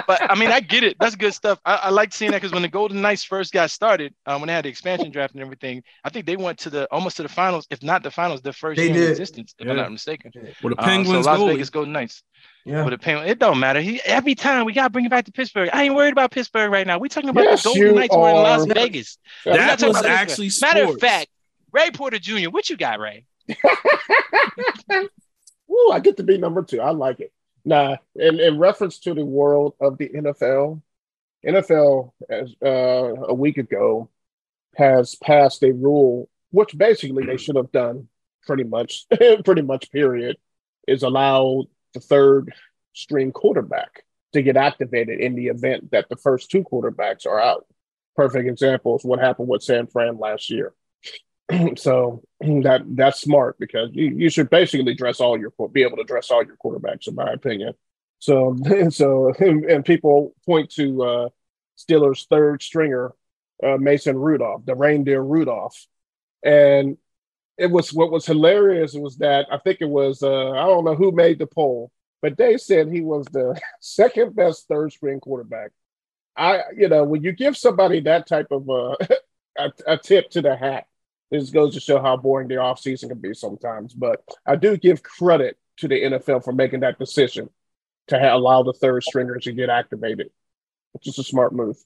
[0.06, 0.96] But I mean, I get it.
[1.00, 1.58] That's good stuff.
[1.64, 4.48] I, I like seeing that because when the Golden Knights first got started, um, when
[4.48, 7.22] they had the expansion draft and everything, I think they went to the almost to
[7.22, 9.04] the finals, if not the finals, the first They year did.
[9.04, 10.32] in existence, if I'm not mistaken.
[10.62, 11.52] Well, the Penguins so Las goalie.
[11.52, 12.22] Vegas Golden Knights.
[12.64, 12.82] yeah.
[12.84, 13.80] But the Penguins, it don't matter.
[13.80, 15.70] He every time we gotta bring it back to Pittsburgh.
[15.72, 16.98] I ain't worried about Pittsburgh right now.
[16.98, 18.74] We talking about Yes, the Golden you Knights were in Las are.
[18.74, 19.18] Vegas.
[19.46, 20.10] We're That was about Pittsburgh.
[20.10, 21.28] actually Matter of fact,
[21.72, 23.26] Ray Porter Jr., what you got, Ray?
[25.70, 26.80] Ooh, I get to be number two.
[26.80, 27.32] I like it.
[27.64, 30.80] Nah, in, in reference to the world of the NFL,
[31.44, 32.68] NFL as uh,
[33.28, 34.10] a week ago
[34.76, 38.08] has passed a rule, which basically they should have done
[38.46, 39.06] pretty much,
[39.44, 39.90] pretty much.
[39.90, 40.36] Period,
[40.86, 42.52] is allow the third
[42.94, 47.66] string quarterback to get activated in the event that the first two quarterbacks are out.
[48.16, 50.72] Perfect example is what happened with San Fran last year.
[51.76, 56.04] so that that's smart because you, you should basically dress all your be able to
[56.04, 57.74] dress all your quarterbacks in my opinion.
[58.18, 58.56] So
[58.90, 61.28] so and people point to uh
[61.78, 63.14] Steelers third stringer
[63.62, 65.86] uh, Mason Rudolph, the reindeer Rudolph.
[66.42, 66.96] And
[67.58, 70.94] it was what was hilarious was that I think it was uh I don't know
[70.94, 71.90] who made the poll,
[72.22, 75.72] but they said he was the second best third string quarterback.
[76.36, 78.96] I you know when you give somebody that type of uh,
[79.58, 80.86] a, a tip to the hat,
[81.30, 83.92] this goes to show how boring the offseason can be sometimes.
[83.94, 87.48] But I do give credit to the NFL for making that decision
[88.08, 90.30] to ha- allow the third stringers to get activated,
[90.92, 91.76] which is a smart move.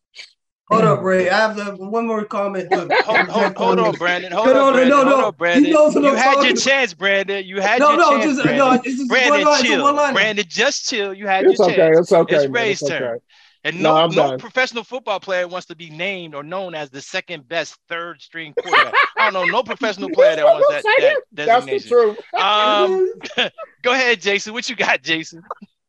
[0.70, 1.28] Hold up, Ray.
[1.28, 2.70] I have the, one more comment.
[2.70, 4.32] Look, Hold, hold, hold on, Brandon.
[4.32, 4.88] Hold No, on, no, Brandon.
[4.88, 5.64] no, hold on, Brandon.
[5.66, 7.44] He knows what you I'm had your chance, Brandon.
[7.44, 8.66] You had no, your no, chance, just Brandon.
[8.66, 8.72] no.
[8.72, 9.62] It's just Brandon, one line.
[9.62, 9.82] Chill.
[9.94, 10.14] one.
[10.14, 11.12] Brandon, just chill.
[11.12, 11.76] You had It's your okay.
[11.76, 11.98] chance.
[11.98, 12.36] It's okay.
[12.36, 12.52] It's man.
[12.52, 13.18] Ray's It's turn.
[13.64, 13.74] Okay.
[13.74, 16.90] And No, no, I'm no professional football player wants to be named or known as
[16.90, 18.94] the second best third string quarterback.
[19.16, 22.18] I don't know no professional player that wants that, that That's the truth.
[22.34, 23.10] Um,
[23.82, 24.52] go ahead, Jason.
[24.52, 25.42] What you got, Jason?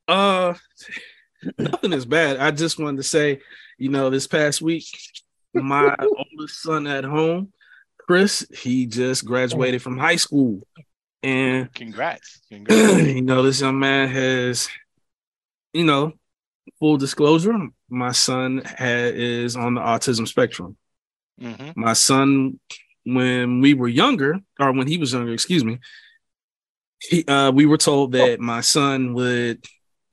[0.07, 0.53] Uh,
[1.57, 2.37] nothing is bad.
[2.37, 3.41] I just wanted to say,
[3.77, 4.85] you know, this past week,
[5.53, 7.51] my oldest son at home,
[7.97, 10.61] Chris, he just graduated from high school,
[11.23, 12.41] and Congrats.
[12.49, 13.03] Congrats.
[13.07, 14.69] you know, this young man has,
[15.73, 16.13] you know,
[16.79, 17.57] full disclosure,
[17.89, 20.77] my son ha- is on the autism spectrum.
[21.39, 22.59] hmm My son,
[23.05, 25.79] when we were younger, or when he was younger, excuse me,
[26.99, 29.63] he, uh, we were told that my son would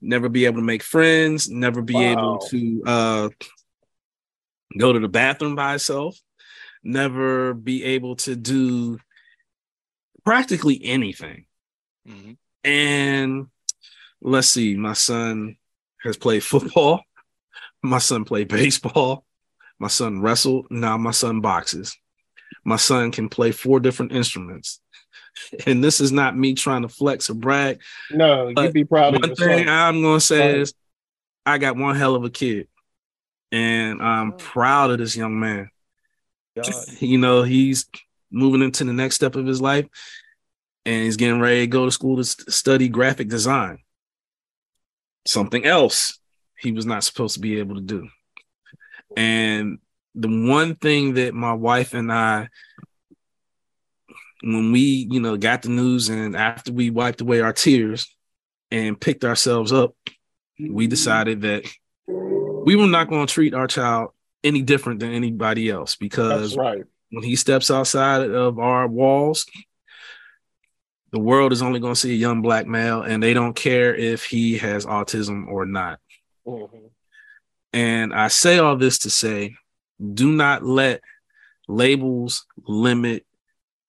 [0.01, 3.29] never be able to make friends, never be able to uh,
[4.77, 6.17] go to the bathroom by himself,
[6.83, 8.99] never be able to do
[10.23, 11.45] practically anything.
[12.05, 12.33] hmm
[12.63, 13.47] And
[14.21, 15.57] let's see, my son
[16.03, 17.01] has played football.
[17.83, 19.25] My son played baseball.
[19.79, 20.67] My son wrestled.
[20.69, 21.97] Now my son boxes.
[22.63, 24.79] My son can play four different instruments.
[25.65, 27.79] And this is not me trying to flex or brag.
[28.11, 29.67] No, you'd be proud of One thing son.
[29.67, 30.57] I'm going to say Right.
[30.59, 30.75] is
[31.43, 32.67] I got one hell of a kid.
[33.51, 35.69] And I'm proud of this young man.
[36.99, 37.87] You know, he's
[38.31, 39.87] moving into the next step of his life
[40.85, 43.79] and he's getting ready to go to school to study graphic design.
[45.25, 46.19] Something else
[46.59, 48.07] he was not supposed to be able to do.
[49.17, 49.79] And
[50.15, 52.49] the one thing that my wife and I,
[54.41, 58.13] when we, you know, got the news and after we wiped away our tears
[58.71, 59.95] and picked ourselves up,
[60.59, 61.65] we decided that
[62.07, 64.11] we were not going to treat our child
[64.43, 66.83] any different than anybody else because right.
[67.11, 69.45] when he steps outside of our walls,
[71.13, 73.95] the world is only going to see a young black male and they don't care
[73.95, 75.99] if he has autism or not.
[76.45, 76.89] Mhm.
[77.71, 79.55] And I say all this to say
[80.13, 81.01] do not let
[81.67, 83.25] labels limit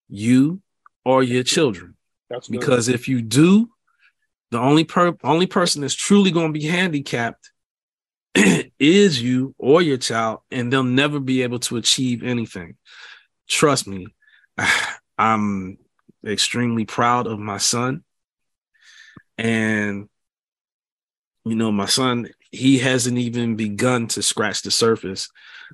[0.07, 0.61] you
[1.03, 1.97] or your children
[2.29, 2.59] That's good.
[2.59, 3.69] because if you do,
[4.51, 7.51] the only per- only person that's truly going to be handicapped
[8.79, 12.77] is you or your child, and they'll never be able to achieve anything.
[13.47, 14.07] Trust me,
[15.17, 15.77] I'm
[16.25, 18.03] extremely proud of my son,
[19.37, 20.09] and
[21.45, 25.29] you know, my son he hasn't even begun to scratch the surface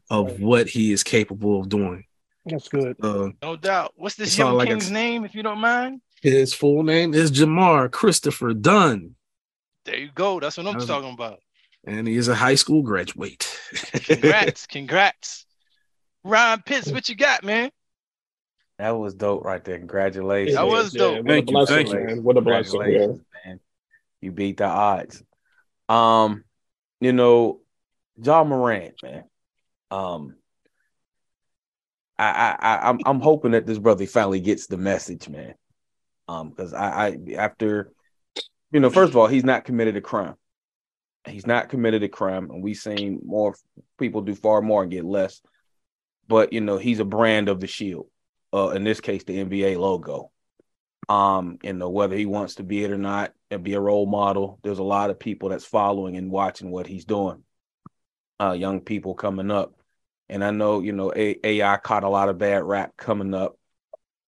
[0.10, 2.06] of what he is capable of doing.
[2.46, 2.96] That's good.
[3.04, 3.94] Uh, No doubt.
[3.96, 6.02] What's this young like king's it's- name, if you don't mind?
[6.24, 9.16] his full name is Jamar Christopher Dunn,
[9.86, 10.40] There you go.
[10.40, 11.40] That's what I'm Um, talking about.
[11.86, 13.48] and he is a high school graduate.
[13.94, 15.46] Congrats, congrats.
[16.24, 17.72] Ryan Pitts, what you got, man?
[18.82, 19.78] That was dope right there.
[19.78, 20.56] Congratulations.
[20.56, 21.18] That was dope.
[21.18, 22.00] What Thank a you, thank you.
[22.00, 22.24] man.
[22.24, 22.82] What a blessing.
[22.90, 23.08] Yeah.
[23.46, 23.60] Man.
[24.22, 25.22] You beat the odds.
[25.88, 26.46] Um,
[27.00, 27.60] you know,
[28.20, 29.26] Ja Morant, man.
[29.92, 30.36] Um,
[32.18, 35.54] I, I, I I'm I'm hoping that this brother finally gets the message, man.
[36.28, 37.92] Um, because I, I after,
[38.72, 40.38] you know, first of all, he's not committed a crime.
[41.28, 43.54] He's not committed a crime, and we've seen more
[44.00, 45.40] people do far more and get less.
[46.28, 48.08] But you know, he's a brand of the shield.
[48.54, 50.32] Uh, in this case, the NBA logo.
[51.10, 54.06] Um you know whether he wants to be it or not and be a role
[54.06, 57.44] model there's a lot of people that's following and watching what he's doing.
[58.40, 59.74] Uh young people coming up.
[60.30, 63.58] And i know you know A- ai caught a lot of bad rap coming up.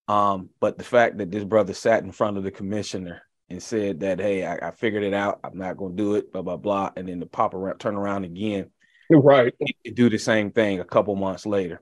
[0.07, 3.99] Um but the fact that this brother sat in front of the commissioner and said
[3.99, 5.41] that hey i, I figured it out.
[5.43, 6.91] I'm not going to do it blah blah blah.
[6.95, 8.71] And then the pop around turn around again.
[9.09, 9.53] Right.
[9.93, 11.81] do the same thing a couple months later.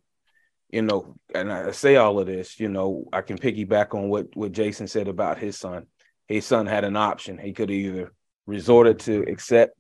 [0.72, 4.28] You know, and I say all of this, you know, I can piggyback on what
[4.36, 5.88] what Jason said about his son.
[6.28, 7.38] His son had an option.
[7.38, 8.14] He could either
[8.48, 9.78] resorted to accept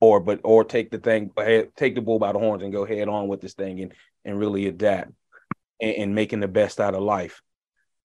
[0.00, 2.84] or but or take the thing eh, take the bull by the horns and go
[2.84, 3.92] head on with this thing and
[4.24, 5.12] and really adapt
[5.80, 7.40] and, and making the best out of life.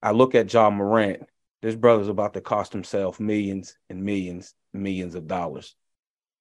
[0.02, 1.24] I look at Ja Morant.
[1.62, 5.76] This brother's about to cost himself millions and millions, millions of dollars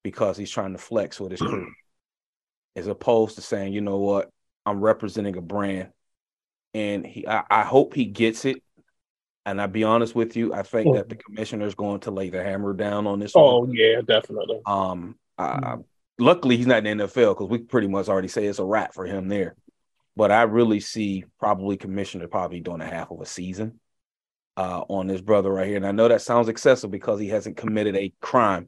[0.03, 1.71] because he's trying to flex with his crew
[2.75, 4.29] as opposed to saying, you know what,
[4.65, 5.89] I'm representing a brand.
[6.73, 8.61] And he I, I hope he gets it.
[9.45, 12.29] And I'll be honest with you, I think that the commissioner is going to lay
[12.29, 13.73] the hammer down on this Oh one.
[13.73, 14.61] yeah, definitely.
[14.65, 15.75] Um I,
[16.19, 18.93] luckily he's not in the NFL because we pretty much already say it's a wrap
[18.93, 19.55] for him there.
[20.15, 23.79] But I really see probably commissioner probably doing a half of a season
[24.55, 25.77] uh on this brother right here.
[25.77, 28.67] And I know that sounds excessive because he hasn't committed a crime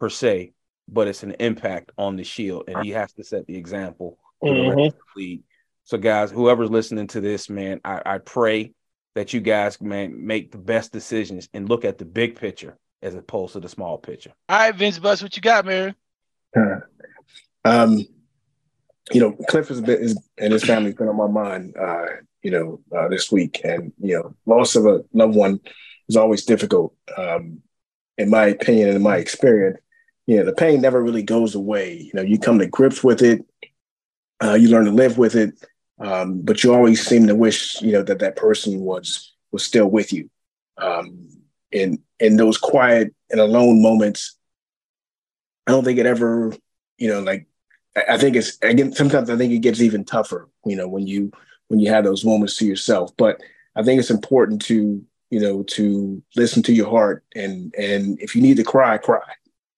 [0.00, 0.52] per se,
[0.88, 4.18] but it's an impact on the shield, and he has to set the example
[4.48, 4.86] for the rest Mhm.
[4.86, 5.42] of the league.
[5.84, 8.72] So, guys, whoever's listening to this, man, I, I pray
[9.14, 13.14] that you guys, man, make the best decisions and look at the big picture as
[13.14, 14.32] opposed to the small picture.
[14.48, 15.94] All right, Vince Bus, what you got, man?
[17.66, 18.04] Um,
[19.10, 21.74] you know, Cliff has been is, and his family's been on my mind.
[21.76, 22.06] Uh,
[22.42, 25.60] you know, uh, this week, and you know, loss of a loved one
[26.08, 26.94] is always difficult.
[27.16, 27.62] Um,
[28.18, 29.78] in my opinion and in my experience,
[30.26, 31.94] you know, the pain never really goes away.
[32.02, 33.46] You know, you come to grips with it,
[34.42, 35.54] uh, you learn to live with it,
[36.00, 39.86] um, but you always seem to wish, you know, that that person was was still
[39.86, 40.28] with you.
[40.78, 41.28] Um,
[41.70, 44.36] in in those quiet and alone moments,
[45.66, 46.54] I don't think it ever,
[46.98, 47.46] you know, like
[47.96, 51.06] I- I think it's again sometimes I think it gets even tougher, you know, when
[51.06, 51.30] you
[51.68, 53.10] when you have those moments to yourself.
[53.16, 53.40] But
[53.76, 58.34] I think it's important to, you know, to listen to your heart and and if
[58.36, 59.22] you need to cry, cry.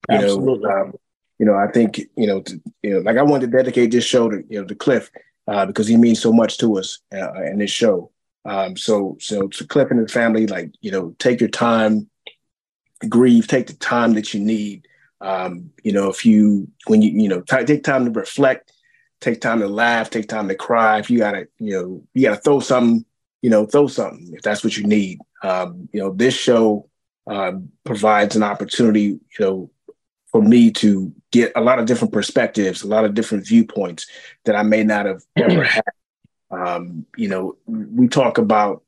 [0.09, 0.68] You Absolutely.
[0.68, 0.94] know, um,
[1.39, 4.05] you know, I think, you know, to, you know, like I wanted to dedicate this
[4.05, 5.11] show to, you know, to Cliff,
[5.49, 8.11] uh, because he means so much to us uh, in this show.
[8.45, 12.09] Um, so, so to Cliff and his family, like, you know, take your time,
[13.09, 14.87] grieve, take the time that you need.
[15.20, 18.72] Um, you know, if you, when you, you know, t- take time to reflect,
[19.20, 20.99] take time to laugh, take time to cry.
[20.99, 23.05] If you gotta, you know, you gotta throw something,
[23.43, 25.18] you know, throw something if that's what you need.
[25.43, 26.89] Um, you know, this show
[27.26, 29.70] um, provides an opportunity, you know,
[30.37, 34.07] for me to get a lot of different perspectives, a lot of different viewpoints
[34.45, 35.82] that I may not have ever had.
[36.51, 38.82] Um, you know, we talk about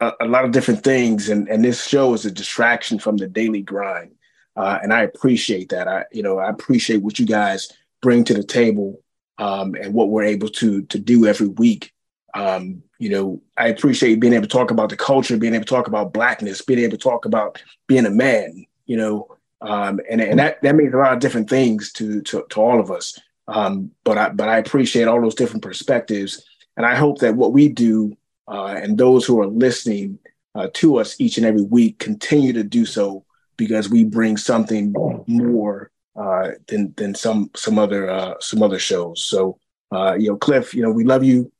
[0.00, 3.26] a, a lot of different things, and and this show is a distraction from the
[3.28, 4.12] daily grind.
[4.56, 5.88] uh, and I appreciate that.
[5.88, 9.02] I you know I appreciate what you guys bring to the table
[9.36, 11.92] um, and what we're able to to do every week.
[12.32, 15.74] Um, you know, I appreciate being able to talk about the culture, being able to
[15.74, 18.64] talk about blackness, being able to talk about being a man.
[18.86, 22.44] You know, um, and and that that means a lot of different things to to,
[22.50, 23.18] to all of us.
[23.48, 26.44] Um, but I but I appreciate all those different perspectives,
[26.76, 28.16] and I hope that what we do
[28.48, 30.18] uh, and those who are listening
[30.54, 33.24] uh, to us each and every week continue to do so
[33.56, 34.94] because we bring something
[35.26, 39.24] more uh, than than some some other uh, some other shows.
[39.24, 39.58] So
[39.92, 41.52] uh, you know, Cliff, you know, we love you.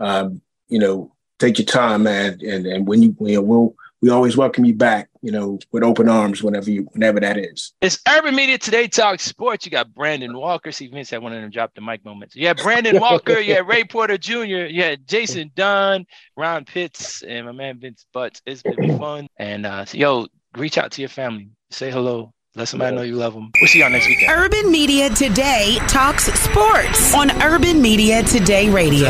[0.00, 4.10] Um, you know, take your time, man, and and when you you know we'll we
[4.10, 7.72] always welcome you back, you know, with open arms whenever you whenever that is.
[7.80, 9.64] It's Urban Media Today Talk Sports.
[9.64, 10.70] You got Brandon Walker.
[10.72, 12.36] See, Vince had one of them drop the mic moments.
[12.36, 13.38] Yeah, Brandon Walker.
[13.38, 14.66] yeah, Ray Porter Jr.
[14.68, 18.42] Yeah, Jason Dunn, Ron Pitts, and my man Vince Butts.
[18.46, 19.28] It's been fun.
[19.38, 20.26] And uh, so, yo,
[20.56, 21.48] reach out to your family.
[21.70, 22.32] Say hello.
[22.54, 23.50] Let somebody know you love them.
[23.60, 24.32] We'll see y'all next weekend.
[24.32, 29.08] Urban Media Today talks sports on Urban Media Today Radio.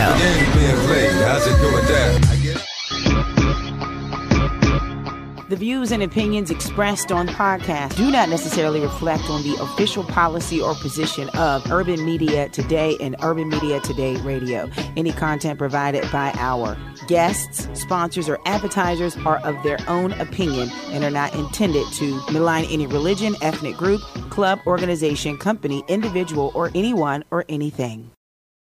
[5.49, 10.03] The views and opinions expressed on the podcast do not necessarily reflect on the official
[10.03, 14.69] policy or position of Urban Media Today and Urban Media Today Radio.
[14.97, 16.77] Any content provided by our
[17.07, 22.65] guests, sponsors, or advertisers are of their own opinion and are not intended to malign
[22.65, 28.11] any religion, ethnic group, club, organization, company, individual, or anyone or anything.